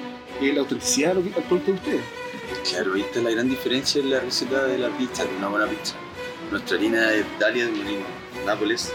eh, 0.41 0.51
la 0.53 0.61
autenticidad 0.61 1.11
a 1.11 1.13
lo 1.15 1.23
que- 1.23 1.33
al 1.35 1.43
producto 1.43 1.71
de 1.71 1.77
ustedes. 1.77 2.01
Claro, 2.69 2.95
esta 2.95 3.19
es 3.19 3.25
la 3.25 3.31
gran 3.31 3.49
diferencia 3.49 4.01
en 4.01 4.09
la 4.11 4.19
receta 4.19 4.63
de 4.65 4.77
la 4.77 4.89
pizza, 4.89 5.23
de 5.23 5.35
una 5.37 5.47
buena 5.47 5.65
pizza. 5.67 5.95
Nuestra 6.51 6.77
harina 6.77 7.11
es 7.13 7.25
Italia, 7.37 7.65
de 7.65 7.71
Molino, 7.71 8.03
Nápoles, 8.45 8.91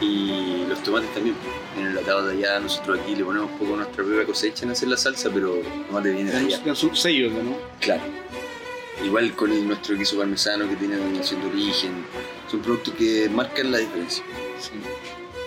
y 0.00 0.64
los 0.68 0.82
tomates 0.82 1.12
también. 1.14 1.36
En 1.78 1.86
el 1.86 1.98
atado 1.98 2.26
de 2.26 2.38
allá, 2.38 2.60
nosotros 2.60 2.98
aquí 3.00 3.14
le 3.14 3.24
ponemos 3.24 3.50
un 3.50 3.58
poco 3.58 3.76
nuestra 3.76 4.04
propia 4.04 4.24
cosecha 4.24 4.64
en 4.64 4.72
hacer 4.72 4.88
la 4.88 4.96
salsa, 4.96 5.30
pero 5.32 5.56
el 5.56 5.86
tomate 5.86 6.10
viene 6.12 6.30
de 6.30 6.36
allá. 6.36 6.74
Su 6.74 6.94
sello, 6.94 7.30
¿no? 7.30 7.56
Claro. 7.80 8.02
Igual 9.04 9.32
con 9.34 9.52
el, 9.52 9.66
nuestro 9.66 9.96
queso 9.96 10.18
parmesano 10.18 10.68
que 10.68 10.76
tiene 10.76 10.96
denominación 10.96 11.40
de 11.40 11.46
origen, 11.48 12.04
son 12.50 12.60
productos 12.60 12.94
que 12.94 13.28
marcan 13.28 13.70
la 13.70 13.78
diferencia. 13.78 14.24
Sí. 14.58 14.72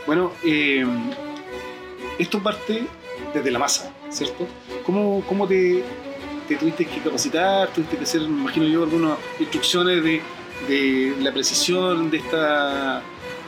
Bueno, 0.05 0.31
eh, 0.43 0.85
esto 2.17 2.41
parte 2.41 2.85
desde 3.33 3.51
la 3.51 3.59
masa, 3.59 3.91
¿cierto? 4.09 4.47
¿Cómo, 4.85 5.23
cómo 5.27 5.47
te, 5.47 5.83
te 6.47 6.55
tuviste 6.55 6.85
que 6.85 7.01
capacitar? 7.01 7.69
¿Tuviste 7.73 7.97
que 7.97 8.03
hacer, 8.03 8.21
me 8.21 8.41
imagino 8.41 8.65
yo, 8.67 8.83
algunas 8.83 9.17
instrucciones 9.39 10.01
de, 10.03 10.21
de 10.67 11.15
la 11.19 11.31
precisión 11.31 12.09
de 12.09 12.17
esta. 12.17 13.01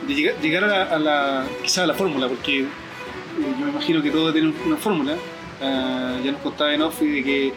De 0.06 0.14
llegar, 0.14 0.34
llegar 0.40 0.64
a 0.64 0.66
la, 0.68 0.82
a 0.84 0.98
la- 0.98 1.46
quizás 1.62 1.78
a 1.78 1.86
la 1.86 1.94
fórmula? 1.94 2.28
Porque 2.28 2.60
yo 2.60 3.64
me 3.64 3.70
imagino 3.70 4.02
que 4.02 4.10
todo 4.10 4.32
tiene 4.32 4.52
una 4.66 4.76
fórmula. 4.76 5.14
Ah, 5.62 6.18
ya 6.24 6.32
nos 6.32 6.40
contaba 6.40 6.74
en 6.74 6.82
off 6.82 7.00
de 7.00 7.22
que 7.22 7.52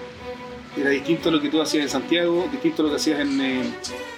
era 0.77 0.89
distinto 0.91 1.29
a 1.29 1.31
lo 1.31 1.41
que 1.41 1.49
tú 1.49 1.61
hacías 1.61 1.83
en 1.83 1.89
Santiago, 1.89 2.47
distinto 2.51 2.81
a 2.81 2.85
lo 2.85 2.91
que 2.91 2.97
hacías 2.97 3.19
en 3.19 3.41
eh, 3.41 3.63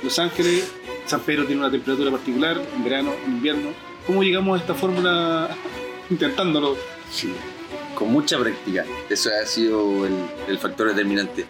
Los 0.03 0.19
Ángeles. 0.19 0.71
San 1.05 1.21
Pedro 1.21 1.45
tiene 1.45 1.61
una 1.61 1.71
temperatura 1.71 2.11
particular, 2.11 2.61
en 2.75 2.83
verano, 2.83 3.11
en 3.25 3.31
invierno. 3.33 3.69
¿Cómo 4.05 4.21
llegamos 4.23 4.57
a 4.59 4.61
esta 4.61 4.73
fórmula 4.75 5.49
intentándolo? 6.09 6.77
Sí, 7.11 7.33
con 7.95 8.11
mucha 8.11 8.38
práctica. 8.38 8.85
Eso 9.09 9.29
ha 9.41 9.45
sido 9.45 10.05
el, 10.05 10.13
el 10.47 10.57
factor 10.59 10.89
determinante. 10.89 11.45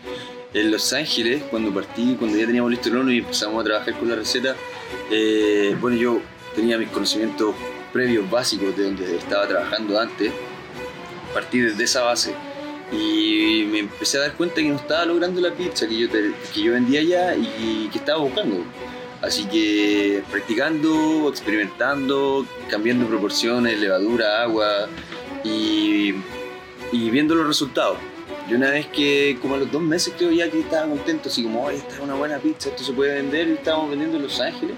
En 0.53 0.71
Los 0.71 0.93
Ángeles, 0.93 1.43
cuando 1.51 1.71
partí, 1.73 2.15
cuando 2.17 2.37
ya 2.37 2.45
teníamos 2.45 2.71
listo 2.71 2.89
el 2.89 2.97
horno 2.97 3.11
y 3.11 3.17
empezamos 3.19 3.61
a 3.61 3.63
trabajar 3.63 3.93
con 3.99 4.09
la 4.09 4.15
receta, 4.15 4.55
eh, 5.11 5.75
bueno, 5.79 5.97
yo 5.97 6.21
tenía 6.55 6.77
mis 6.77 6.89
conocimientos 6.89 7.55
previos 7.93 8.29
básicos 8.29 8.75
de 8.77 8.83
donde 8.83 9.17
estaba 9.17 9.47
trabajando 9.47 9.99
antes, 9.99 10.31
partí 11.33 11.59
desde 11.59 11.83
esa 11.83 12.03
base 12.03 12.33
y 12.91 13.65
me 13.71 13.79
empecé 13.79 14.17
a 14.17 14.21
dar 14.21 14.33
cuenta 14.33 14.55
que 14.55 14.69
no 14.69 14.75
estaba 14.77 15.05
logrando 15.05 15.39
la 15.41 15.51
pizza 15.53 15.87
que 15.87 15.97
yo, 15.97 16.09
te- 16.09 16.33
que 16.53 16.61
yo 16.61 16.73
vendía 16.73 17.01
allá 17.01 17.35
y 17.35 17.87
que 17.91 17.97
estaba 17.99 18.19
buscando. 18.19 18.63
Así 19.21 19.45
que 19.45 20.23
practicando, 20.31 21.27
experimentando, 21.29 22.45
cambiando 22.69 23.05
proporciones, 23.05 23.77
levadura, 23.79 24.41
agua 24.43 24.87
y, 25.43 26.13
y 26.91 27.09
viendo 27.11 27.35
los 27.35 27.45
resultados. 27.45 27.97
Y 28.49 28.53
una 28.53 28.71
vez 28.71 28.87
que, 28.87 29.37
como 29.41 29.55
a 29.55 29.57
los 29.59 29.71
dos 29.71 29.81
meses 29.81 30.13
creo 30.17 30.31
ya 30.31 30.49
que 30.49 30.61
estaba 30.61 30.87
contento, 30.87 31.29
así 31.29 31.43
como, 31.43 31.65
oye, 31.65 31.77
esta 31.77 31.95
es 31.95 31.99
una 31.99 32.15
buena 32.15 32.39
pizza, 32.39 32.69
esto 32.69 32.83
se 32.83 32.93
puede 32.93 33.15
vender, 33.15 33.49
y 33.49 33.53
estábamos 33.53 33.89
vendiendo 33.91 34.17
en 34.17 34.23
Los 34.23 34.39
Ángeles. 34.39 34.75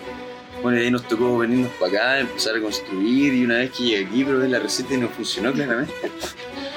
Bueno, 0.62 0.78
y 0.80 0.84
ahí 0.84 0.92
nos 0.92 1.08
tocó 1.08 1.40
venirnos 1.40 1.72
para 1.80 1.92
acá, 1.92 2.20
empezar 2.20 2.56
a 2.56 2.62
construir, 2.62 3.34
y 3.34 3.46
una 3.46 3.58
vez 3.58 3.72
que 3.72 3.84
llegué 3.84 4.06
aquí 4.06 4.24
probé 4.24 4.48
la 4.48 4.60
receta 4.60 4.94
y 4.94 4.98
no 4.98 5.10
funcionó 5.10 5.52
claramente. 5.54 5.94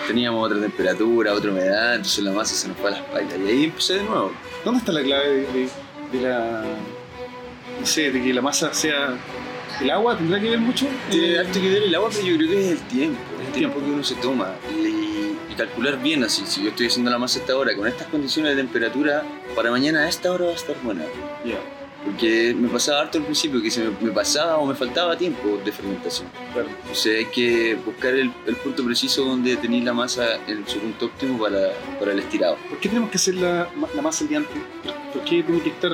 Teníamos 0.06 0.46
otra 0.46 0.60
temperatura, 0.60 1.32
otra 1.34 1.50
humedad, 1.50 1.94
entonces 1.96 2.22
la 2.24 2.32
masa 2.32 2.54
se 2.54 2.68
nos 2.68 2.76
fue 2.78 2.88
a 2.88 2.92
las 2.92 3.02
pailas. 3.02 3.34
Y 3.44 3.48
ahí 3.50 3.64
empecé 3.64 3.94
de 3.94 4.04
nuevo. 4.04 4.32
¿Dónde 4.64 4.78
está 4.80 4.92
la 4.92 5.02
clave 5.02 5.28
de, 5.28 5.40
de- 5.52 5.68
de 6.12 6.28
la. 6.28 6.62
no 7.80 7.86
sé, 7.86 8.10
de 8.12 8.22
que 8.22 8.32
la 8.34 8.40
masa 8.42 8.72
sea. 8.72 9.16
¿El 9.80 9.90
agua 9.90 10.16
tendrá 10.16 10.38
que 10.40 10.50
ver 10.50 10.58
mucho? 10.60 10.86
Tiene 11.10 11.32
Eh, 11.32 11.38
harto 11.40 11.60
que 11.60 11.68
ver 11.68 11.82
el 11.82 11.94
agua, 11.94 12.08
pero 12.12 12.24
yo 12.24 12.36
creo 12.36 12.48
que 12.48 12.60
es 12.64 12.70
el 12.72 12.78
tiempo, 12.88 13.18
el 13.44 13.52
tiempo 13.52 13.80
que 13.80 13.86
uno 13.90 14.04
se 14.04 14.14
toma. 14.16 14.52
Y, 14.70 15.52
y 15.52 15.54
calcular 15.56 16.00
bien 16.00 16.22
así, 16.22 16.42
si 16.46 16.62
yo 16.62 16.70
estoy 16.70 16.86
haciendo 16.86 17.10
la 17.10 17.18
masa 17.18 17.38
a 17.38 17.42
esta 17.42 17.56
hora, 17.56 17.74
con 17.74 17.88
estas 17.88 18.06
condiciones 18.08 18.54
de 18.54 18.62
temperatura, 18.62 19.24
para 19.56 19.70
mañana 19.72 20.00
a 20.04 20.08
esta 20.08 20.30
hora 20.30 20.44
va 20.44 20.50
a 20.52 20.54
estar 20.54 20.76
buena. 20.82 21.02
ya, 21.44 21.58
Porque 22.04 22.54
me 22.54 22.68
pasaba 22.68 23.00
harto 23.00 23.18
al 23.18 23.24
principio, 23.24 23.62
que 23.62 23.70
se 23.70 23.84
me, 23.84 23.90
me 24.00 24.10
pasaba 24.10 24.58
o 24.58 24.66
me 24.66 24.74
faltaba 24.74 25.16
tiempo 25.16 25.58
de 25.64 25.72
fermentación. 25.72 26.28
claro. 26.52 26.68
Entonces 26.82 27.18
hay 27.18 27.32
que 27.32 27.76
buscar 27.84 28.14
el, 28.14 28.32
el 28.46 28.56
punto 28.56 28.84
preciso 28.84 29.24
donde 29.24 29.56
tenéis 29.56 29.84
la 29.84 29.94
masa 29.94 30.36
en 30.46 30.66
su 30.66 30.78
punto 30.78 31.06
óptimo 31.06 31.38
para, 31.38 31.72
para 31.98 32.12
el 32.12 32.18
estirado. 32.18 32.56
¿Por 32.68 32.78
qué 32.78 32.88
tenemos 32.88 33.10
que 33.10 33.16
hacer 33.16 33.34
la, 33.36 33.68
la 33.94 34.02
masa 34.02 34.24
el 34.24 34.28
día 34.28 34.38
antes? 34.38 34.56
¿Por 35.12 35.24
qué 35.24 35.42
tiene 35.42 35.62
que 35.62 35.70
estar 35.70 35.92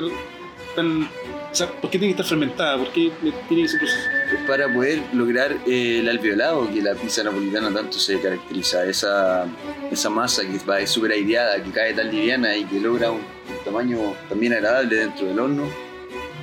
tan. 0.75 1.03
O 1.03 1.55
sea, 1.55 1.67
¿por 1.67 1.89
qué 1.89 1.99
tiene 1.99 2.13
que 2.13 2.21
estar 2.21 2.25
fermentada? 2.25 2.77
¿Por 2.77 2.91
qué 2.91 3.11
tiene 3.47 3.63
ese 3.63 3.77
proceso? 3.77 4.07
para 4.47 4.73
poder 4.73 5.01
lograr 5.13 5.57
eh, 5.67 5.99
el 5.99 6.09
alveolado 6.09 6.71
que 6.71 6.81
la 6.81 6.95
pizza 6.95 7.23
napolitana 7.23 7.73
tanto 7.73 7.99
se 7.99 8.19
caracteriza, 8.19 8.85
esa, 8.85 9.45
esa 9.91 10.09
masa 10.09 10.43
que 10.43 10.57
va 10.69 10.85
súper 10.87 11.11
aireada, 11.11 11.61
que 11.61 11.69
cae 11.71 11.93
tan 11.93 12.09
liviana 12.09 12.55
y 12.55 12.63
que 12.63 12.79
logra 12.79 13.11
un, 13.11 13.19
un 13.19 13.63
tamaño 13.65 14.13
también 14.29 14.53
agradable 14.53 14.95
dentro 14.95 15.27
del 15.27 15.39
horno, 15.39 15.67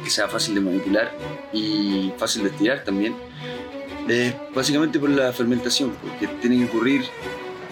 que 0.09 0.15
sea 0.15 0.27
fácil 0.27 0.55
de 0.55 0.63
manipular 0.63 1.13
y 1.53 2.13
fácil 2.17 2.43
de 2.43 2.49
estirar 2.49 2.83
también. 2.83 3.15
Eh, 4.09 4.35
básicamente 4.55 4.99
por 4.99 5.11
la 5.11 5.35
fermentación, 5.35 5.93
porque 6.03 6.27
tiene 6.41 6.57
que 6.57 6.65
ocurrir 6.65 7.03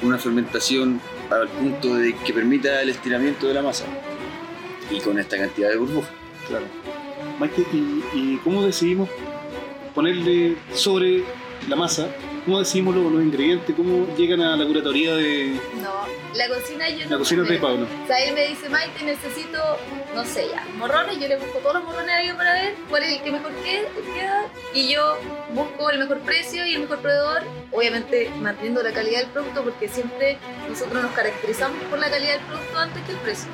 una 0.02 0.18
fermentación 0.18 1.00
al 1.30 1.48
punto 1.48 1.94
de 1.94 2.14
que 2.14 2.34
permita 2.34 2.82
el 2.82 2.90
estiramiento 2.90 3.48
de 3.48 3.54
la 3.54 3.62
masa 3.62 3.86
y 4.90 5.00
con 5.00 5.18
esta 5.18 5.38
cantidad 5.38 5.70
de 5.70 5.78
burbujas. 5.78 6.10
Claro. 6.46 6.66
Maite, 7.40 7.62
¿y, 7.72 8.04
y 8.14 8.40
cómo 8.44 8.62
decidimos 8.62 9.08
ponerle 9.94 10.56
sobre 10.74 11.24
la 11.68 11.76
masa? 11.76 12.08
¿Cómo 12.46 12.60
decidimos 12.60 12.94
los, 12.94 13.10
los 13.12 13.20
ingredientes? 13.22 13.74
¿Cómo 13.76 14.06
llegan 14.16 14.40
a 14.40 14.56
la 14.56 14.64
curatoría 14.64 15.14
de 15.16 15.60
No, 15.82 16.06
la 16.34 16.48
cocina 16.48 16.88
yo 16.88 17.04
no 17.06 17.10
la 17.10 17.18
cocina 17.18 17.42
de 17.42 17.48
sé. 17.48 17.54
Pablo? 17.58 17.86
O 18.04 18.06
sea, 18.06 18.18
él 18.24 18.34
me 18.34 18.46
dice, 18.46 18.68
Maite, 18.68 19.04
necesito, 19.04 19.58
no 20.14 20.24
sé 20.24 20.46
ya, 20.52 20.64
morrones. 20.78 21.18
Yo 21.18 21.26
le 21.26 21.36
busco 21.38 21.58
todos 21.58 21.74
los 21.74 21.84
morrones 21.84 22.10
ahí 22.10 22.30
para 22.36 22.52
ver 22.54 22.74
cuál 22.88 23.02
es 23.02 23.14
el 23.16 23.22
que 23.22 23.32
mejor 23.32 23.50
que- 23.64 23.88
queda. 24.14 24.44
Y 24.72 24.88
yo 24.92 25.18
busco 25.54 25.90
el 25.90 25.98
mejor 25.98 26.20
precio 26.20 26.64
y 26.64 26.74
el 26.74 26.82
mejor 26.82 26.98
proveedor. 27.00 27.42
Obviamente 27.72 28.30
manteniendo 28.40 28.80
la 28.82 28.92
calidad 28.92 29.20
del 29.22 29.30
producto, 29.30 29.64
porque 29.64 29.88
siempre 29.88 30.38
nosotros 30.68 31.02
nos 31.02 31.10
caracterizamos 31.12 31.82
por 31.90 31.98
la 31.98 32.08
calidad 32.08 32.34
del 32.34 32.42
producto 32.46 32.78
antes 32.78 33.02
que 33.04 33.10
el 33.12 33.18
precio. 33.18 33.48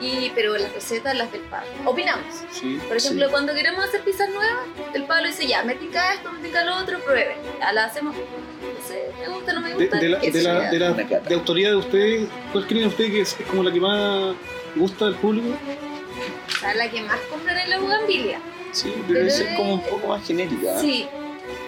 Y, 0.00 0.30
pero 0.34 0.56
las 0.56 0.72
recetas, 0.72 1.14
las 1.16 1.30
del 1.30 1.42
Pablo. 1.42 1.68
Opinamos. 1.84 2.24
Sí. 2.52 2.80
Por 2.88 2.96
ejemplo, 2.96 3.26
Sí. 3.26 3.30
cuando 3.30 3.54
queremos 3.54 3.84
hacer 3.84 4.00
pizzas 4.02 4.30
nuevas, 4.30 4.64
el 4.94 5.04
Pablo 5.04 5.26
dice, 5.28 5.46
ya, 5.46 5.62
me 5.62 5.74
pica 5.74 6.14
esto, 6.14 6.32
me 6.32 6.40
pica 6.40 6.64
lo 6.64 6.76
otro, 6.78 6.98
pruebe. 7.00 7.36
Ya 7.58 7.72
la 7.72 7.84
hacemos, 7.84 8.14
no 8.16 8.88
sé, 8.88 9.10
me 9.20 9.28
gusta, 9.28 9.52
no 9.52 9.60
me 9.60 9.74
gusta. 9.74 9.98
de 9.98 10.08
la, 10.08 10.18
de, 10.18 10.42
la, 10.42 10.70
de, 10.70 10.78
la- 10.78 10.96
cata. 11.06 11.28
de 11.28 11.34
autoría 11.34 11.68
de 11.70 11.76
ustedes, 11.76 12.28
¿cuál 12.52 12.66
creen 12.66 12.86
ustedes 12.86 13.10
que 13.10 13.20
es, 13.20 13.36
es 13.40 13.46
como 13.46 13.62
la 13.62 13.72
que 13.72 13.80
más 13.80 14.34
gusta 14.74 15.04
del 15.04 15.14
público? 15.16 15.48
O 15.48 16.58
sea, 16.60 16.74
la 16.74 16.90
que 16.90 17.02
más 17.02 17.18
compran 17.30 17.58
es 17.58 17.68
la 17.68 17.78
bugambilia. 17.78 18.40
Sí, 18.72 18.88
debe 19.08 19.20
Pero 19.20 19.30
ser 19.30 19.54
como 19.56 19.74
un 19.74 19.80
es- 19.80 19.88
poco 19.88 20.06
más 20.08 20.26
genérica. 20.26 20.76
¿eh? 20.76 20.80
Sí, 20.80 21.06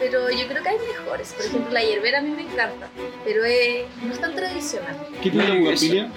pero 0.00 0.30
yo 0.30 0.46
creo 0.48 0.62
que 0.62 0.68
hay 0.70 0.76
mejores. 0.78 1.32
Por 1.32 1.44
ejemplo, 1.44 1.70
la 1.72 1.82
hierbera 1.82 2.18
a 2.18 2.22
mí 2.22 2.30
me 2.30 2.42
encanta, 2.42 2.88
pero 3.24 3.44
es- 3.44 3.84
no 4.02 4.12
es 4.12 4.20
tan 4.20 4.34
tradicional. 4.34 4.96
¿Qué 5.22 5.30
tiene 5.30 5.48
la 5.48 5.54
bugambilia? 5.54 6.08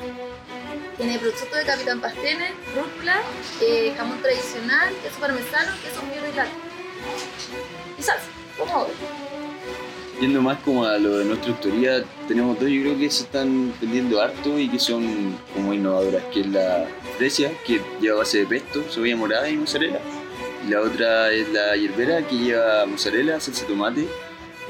Tiene 0.98 1.20
prosciutto 1.20 1.58
de 1.58 1.66
capitán 1.66 2.00
pastene, 2.00 2.52
rúcula, 2.74 3.22
eh, 3.62 3.94
jamón 3.98 4.22
tradicional, 4.22 4.94
queso 5.04 5.20
parmesano, 5.20 5.72
queso 5.84 6.02
fiero 6.10 6.28
y 6.32 6.36
lácteo. 6.36 6.60
Y 8.00 8.02
salsa, 8.02 8.28
como. 8.58 8.88
Yendo 10.22 10.42
más 10.42 10.58
como 10.60 10.86
a 10.86 10.98
lo 10.98 11.18
de 11.18 11.26
nuestra 11.26 11.52
autoría, 11.52 12.02
tenemos 12.30 12.58
dos, 12.58 12.70
yo 12.70 12.82
creo 12.84 12.98
que 12.98 13.10
se 13.10 13.24
están 13.24 13.74
vendiendo 13.82 14.22
harto 14.22 14.58
y 14.58 14.70
que 14.70 14.80
son 14.80 15.36
como 15.54 15.74
innovadoras, 15.74 16.24
que 16.34 16.40
es 16.40 16.48
la 16.48 16.88
fresia, 17.18 17.52
que 17.66 17.82
lleva 18.00 18.20
base 18.20 18.40
de 18.40 18.46
pesto, 18.46 18.82
cebolla 18.90 19.18
morada 19.18 19.50
y 19.50 19.58
mozzarella. 19.58 20.00
Y 20.66 20.72
la 20.72 20.80
otra 20.80 21.32
es 21.34 21.50
la 21.50 21.76
hierbera, 21.76 22.26
que 22.26 22.36
lleva 22.38 22.86
mozzarella, 22.86 23.42
salsa 23.42 23.64
de 23.64 23.68
tomate, 23.68 24.08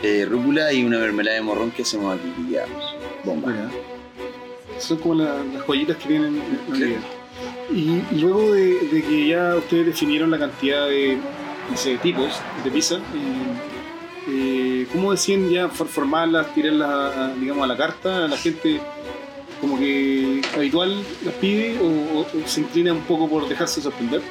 eh, 0.01 0.25
rúcula 0.27 0.73
y 0.73 0.83
una 0.83 0.97
mermelada 0.97 1.35
de 1.35 1.43
morrón 1.43 1.69
que 1.69 1.83
hacemos 1.83 2.17
aquí, 2.17 2.33
que 2.35 2.53
ya, 2.53 2.65
bomba. 3.23 3.51
Mira. 3.51 3.94
Son 4.79 4.97
como 4.97 5.15
la- 5.15 5.43
las 5.43 5.63
joyitas 5.65 5.97
que 5.97 6.07
tienen 6.07 6.41
en 6.67 6.73
vida. 6.73 6.99
Y, 7.73 8.01
luego 8.21 8.53
de, 8.53 8.79
de 8.91 9.03
que 9.03 9.27
ya 9.27 9.55
ustedes 9.55 9.87
definieron 9.87 10.31
la 10.31 10.37
cantidad 10.39 10.87
de 10.87 11.17
no 11.69 11.75
sé, 11.77 11.97
tipos 11.97 12.39
de 12.63 12.69
pizza, 12.71 12.95
eh, 12.95 13.01
eh, 14.27 14.87
¿cómo 14.91 15.11
deciden 15.11 15.49
ya 15.49 15.67
for- 15.67 15.87
formarlas, 15.87 16.53
tirarlas 16.53 16.89
a, 17.17 17.33
digamos, 17.35 17.63
a 17.63 17.67
la 17.67 17.75
carta? 17.77 18.25
¿A 18.25 18.27
la 18.27 18.37
gente 18.37 18.79
como 19.61 19.79
que 19.79 20.41
habitual 20.55 21.03
las 21.23 21.33
pide 21.35 21.79
o, 21.79 21.85
o- 22.19 22.21
o 22.21 22.47
se 22.47 22.61
inclina 22.61 22.93
un 22.93 23.01
poco 23.01 23.27
por 23.27 23.47
dejarse 23.49 23.81
sorprender? 23.81 24.21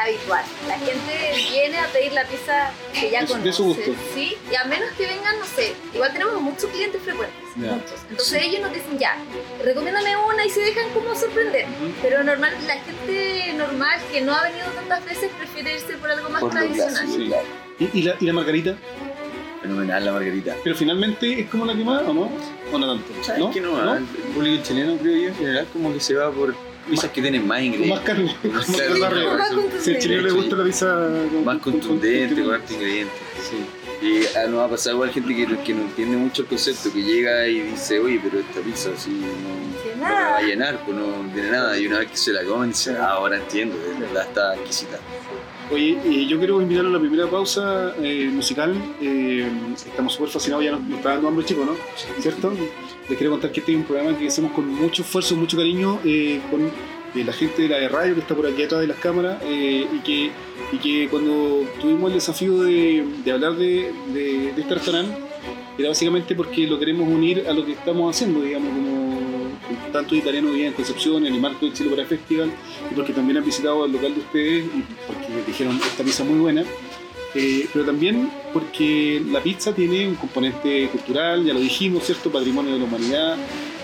Habitual. 0.00 0.44
La 0.68 0.78
gente 0.78 1.34
viene 1.50 1.78
a 1.78 1.86
pedir 1.88 2.12
la 2.12 2.24
pizza 2.24 2.70
que 2.94 3.10
ya 3.10 3.26
conoce. 3.26 3.46
de 3.48 3.52
su 3.52 3.64
gusto. 3.64 3.90
Sí, 4.14 4.36
y 4.50 4.54
a 4.54 4.64
menos 4.64 4.88
que 4.96 5.06
vengan, 5.06 5.38
no 5.38 5.44
sé, 5.44 5.74
igual 5.92 6.12
tenemos 6.12 6.40
muchos 6.40 6.70
clientes 6.70 7.02
frecuentes, 7.02 7.36
muchos. 7.56 8.00
Entonces 8.10 8.42
ellos 8.42 8.60
nos 8.60 8.72
dicen 8.72 8.98
ya, 8.98 9.16
recomiéndame 9.64 10.16
una 10.16 10.44
y 10.46 10.50
se 10.50 10.60
dejan 10.60 10.88
como 10.90 11.14
sorprender. 11.14 11.66
Pero 12.00 12.22
normal, 12.22 12.54
la 12.66 12.74
gente 12.78 13.52
normal 13.54 14.00
que 14.12 14.20
no 14.20 14.34
ha 14.34 14.42
venido 14.44 14.66
tantas 14.76 15.04
veces 15.04 15.30
prefiere 15.36 15.74
irse 15.74 15.96
por 15.96 16.10
algo 16.10 16.28
más 16.30 16.40
Por 16.42 16.50
tradicional. 16.52 17.06
Sí. 17.08 17.26
claro. 17.26 17.46
¿Y, 17.80 17.98
y 17.98 18.02
la, 18.02 18.16
y 18.20 18.24
la 18.26 18.32
margarita? 18.32 18.76
Fenomenal 19.62 20.04
la 20.04 20.12
margarita. 20.12 20.54
¿Pero 20.62 20.76
finalmente 20.76 21.40
es 21.40 21.50
como 21.50 21.66
la 21.66 21.74
que 21.74 21.84
más 21.84 22.02
o 22.02 22.14
no? 22.14 22.30
¿O 22.72 22.78
no 22.78 22.86
tanto? 22.86 23.12
¿Sabes 23.24 23.40
¿No? 23.40 23.50
que 23.50 23.60
no? 23.60 23.76
¿No? 23.84 23.96
El 23.96 24.04
público 24.04 24.62
chileno, 24.62 24.96
creo 24.98 25.16
yo, 25.16 25.28
en 25.28 25.34
general, 25.34 25.66
como 25.72 25.92
que 25.92 25.98
se 25.98 26.14
va 26.14 26.30
por 26.30 26.54
pizzas 26.88 27.10
que 27.10 27.20
tienen 27.22 27.46
más 27.46 27.58
Con 27.58 27.66
ingredientes. 27.66 27.96
más 27.98 28.06
carne. 28.06 28.36
con 28.42 28.52
más 28.52 28.66
Claro, 28.66 29.26
más. 29.38 29.82
Si 29.84 29.94
al 29.94 29.98
chileno 30.00 30.22
le 30.22 30.30
gusta 30.32 30.56
la 30.56 30.64
pizza 30.64 30.86
con- 31.30 31.44
más 31.44 31.58
con- 31.58 31.72
contundente, 31.74 32.34
con- 32.34 32.44
con 32.44 32.54
harto 32.54 32.72
ingredientes. 32.74 33.18
Sí. 33.48 33.56
Y 34.06 34.20
ah, 34.36 34.46
nos 34.48 34.60
ha 34.64 34.68
pasado 34.68 34.94
igual 34.96 35.10
gente 35.10 35.34
que, 35.34 35.46
que 35.64 35.74
no 35.74 35.82
entiende 35.82 36.16
mucho 36.16 36.42
el 36.42 36.48
concepto, 36.48 36.92
que 36.92 37.02
llega 37.02 37.46
y 37.48 37.60
dice, 37.62 37.98
oye, 37.98 38.20
pero 38.22 38.38
esta 38.40 38.60
pizza 38.60 38.90
así 38.96 39.10
no, 39.10 39.26
no 39.96 40.02
va 40.04 40.36
a 40.36 40.42
llenar, 40.42 40.78
pues 40.84 40.96
no 40.96 41.04
tiene 41.34 41.50
nada. 41.50 41.76
Y 41.78 41.86
una 41.88 41.98
vez 42.00 42.10
que 42.12 42.16
se 42.16 42.32
la 42.32 42.44
comen, 42.44 42.68
dice, 42.70 42.96
ah, 42.96 43.08
ahora 43.10 43.36
entiendo, 43.38 43.76
de 43.76 44.06
verdad 44.06 44.22
está 44.28 44.54
exquisita. 44.54 44.98
Oye, 45.70 45.98
eh, 46.04 46.26
yo 46.26 46.38
quiero 46.38 46.62
invitarlo 46.62 46.90
a 46.90 46.92
la 46.94 46.98
primera 46.98 47.26
pausa 47.26 47.94
eh, 48.02 48.30
musical. 48.32 48.74
Eh, 49.02 49.46
estamos 49.74 50.14
súper 50.14 50.30
fascinados, 50.30 50.64
ya 50.64 50.72
nos, 50.72 50.80
nos 50.82 50.98
está 50.98 51.10
dando 51.10 51.28
hambre 51.28 51.44
chico, 51.44 51.64
¿no? 51.64 51.72
¿Cierto? 52.20 52.52
Les 53.08 53.18
quiero 53.18 53.32
contar 53.32 53.52
que 53.52 53.60
este 53.60 53.72
es 53.72 53.78
un 53.78 53.84
programa 53.84 54.16
que 54.16 54.26
hacemos 54.28 54.52
con 54.52 54.66
mucho 54.66 55.02
esfuerzo, 55.02 55.36
mucho 55.36 55.56
cariño, 55.56 55.98
eh, 56.04 56.40
con 56.50 56.70
la 57.14 57.32
gente 57.32 57.62
de 57.62 57.68
la 57.68 57.78
de 57.78 57.88
radio 57.88 58.14
que 58.14 58.20
está 58.20 58.34
por 58.34 58.46
aquí 58.46 58.62
atrás 58.62 58.80
de 58.80 58.86
las 58.86 58.98
cámaras 58.98 59.42
y, 59.42 59.98
que, 60.00 60.30
y 60.72 60.76
que 60.76 61.08
cuando 61.08 61.64
tuvimos 61.80 62.08
el 62.08 62.14
desafío 62.14 62.62
de, 62.62 63.04
de 63.24 63.32
hablar 63.32 63.56
de, 63.56 63.92
de, 64.12 64.52
de 64.54 64.60
este 64.60 64.74
restaurante 64.74 65.16
era 65.78 65.88
básicamente 65.88 66.34
porque 66.34 66.66
lo 66.66 66.78
queremos 66.78 67.08
unir 67.08 67.46
a 67.48 67.52
lo 67.52 67.64
que 67.64 67.72
estamos 67.72 68.14
haciendo, 68.14 68.42
digamos, 68.42 68.68
como 68.74 68.97
tanto 69.92 70.14
italiano 70.14 70.50
bien 70.52 70.68
en 70.68 70.72
Concepción, 70.74 71.26
en 71.26 71.34
el 71.34 71.40
marco 71.40 71.64
del 71.66 71.74
Chile 71.74 71.88
Opera 71.92 72.06
Festival, 72.06 72.50
y 72.90 72.94
porque 72.94 73.12
también 73.12 73.38
han 73.38 73.44
visitado 73.44 73.84
el 73.84 73.92
local 73.92 74.14
de 74.14 74.20
ustedes 74.20 74.64
y 74.66 74.84
porque 75.06 75.28
me 75.34 75.42
dijeron 75.46 75.76
esta 75.84 76.02
pizza 76.04 76.24
muy 76.24 76.38
buena. 76.38 76.64
Eh, 77.34 77.68
pero 77.72 77.84
también 77.84 78.30
porque 78.54 79.22
la 79.30 79.40
pizza 79.42 79.74
tiene 79.74 80.08
un 80.08 80.14
componente 80.14 80.88
cultural, 80.88 81.44
ya 81.44 81.52
lo 81.52 81.60
dijimos, 81.60 82.04
¿cierto? 82.04 82.30
Patrimonio 82.30 82.72
de 82.72 82.78
la 82.78 82.84
humanidad, 82.86 83.36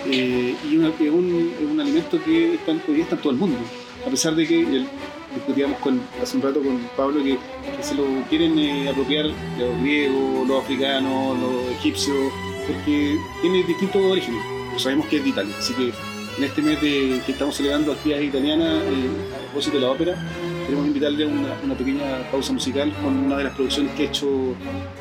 eh, 0.07 0.55
y 0.71 0.77
una- 0.79 0.89
es 0.89 1.11
un, 1.11 1.53
es 1.61 1.71
un 1.71 1.79
alimento 1.81 2.19
que 2.25 2.55
está, 2.55 2.73
hoy 2.73 2.95
día 2.95 3.03
está 3.05 3.17
en 3.17 3.21
todo 3.21 3.33
el 3.33 3.39
mundo. 3.39 3.59
A 4.07 4.11
pesar 4.11 4.35
de 4.35 4.47
que 4.47 4.61
el- 4.61 4.87
discutíamos 5.35 5.79
con, 5.81 6.01
hace 6.23 6.37
un 6.37 6.43
rato 6.43 6.61
con 6.63 6.79
Pablo 6.97 7.23
que, 7.23 7.33
que 7.77 7.83
se 7.83 7.95
lo 7.95 8.05
quieren 8.31 8.59
eh, 8.59 8.89
apropiar 8.89 9.27
los 9.27 9.81
griegos, 9.83 10.49
los 10.49 10.63
africanos, 10.63 11.39
los 11.39 11.71
egipcios, 11.79 12.17
porque 12.67 13.19
tiene 13.43 13.63
distintos 13.65 14.03
orígenes. 14.03 14.41
Sabemos 14.77 15.07
que 15.07 15.19
es 15.19 15.25
de 15.25 15.31
Italia, 15.31 15.55
así 15.59 15.73
que 15.75 15.93
en 16.37 16.45
este 16.45 16.63
mes 16.63 16.79
que 16.79 17.23
estamos 17.29 17.57
celebrando 17.57 17.93
actividades 17.93 18.27
italianas 18.27 18.83
eh, 18.83 19.09
a 19.37 19.39
propósito 19.45 19.77
de 19.77 19.83
la 19.83 19.91
ópera, 19.91 20.17
queremos 20.67 20.87
invitarle 20.87 21.25
a 21.25 21.29
una, 21.29 21.75
pequeña 21.75 22.31
pausa 22.31 22.53
musical 22.53 22.93
con 23.03 23.17
una 23.17 23.37
de 23.37 23.45
las 23.45 23.55
producciones 23.55 23.93
que 23.95 24.03
ha 24.03 24.07
hecho 24.07 24.55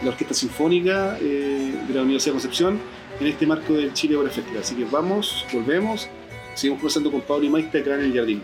la 0.03 0.09
Orquesta 0.09 0.33
Sinfónica 0.33 1.17
eh, 1.19 1.73
de 1.87 1.93
la 1.93 2.03
Universidad 2.03 2.33
de 2.33 2.39
Concepción 2.39 2.79
en 3.19 3.27
este 3.27 3.47
marco 3.47 3.73
del 3.73 3.93
Chile 3.93 4.15
Opera 4.15 4.31
Festival. 4.31 4.61
Así 4.61 4.75
que 4.75 4.85
vamos, 4.85 5.45
volvemos, 5.51 6.07
seguimos 6.53 6.79
conversando 6.79 7.11
con 7.11 7.21
Pablo 7.21 7.45
y 7.45 7.49
Maite 7.49 7.79
acá 7.79 7.95
en 7.95 8.01
el 8.01 8.13
jardín. 8.13 8.43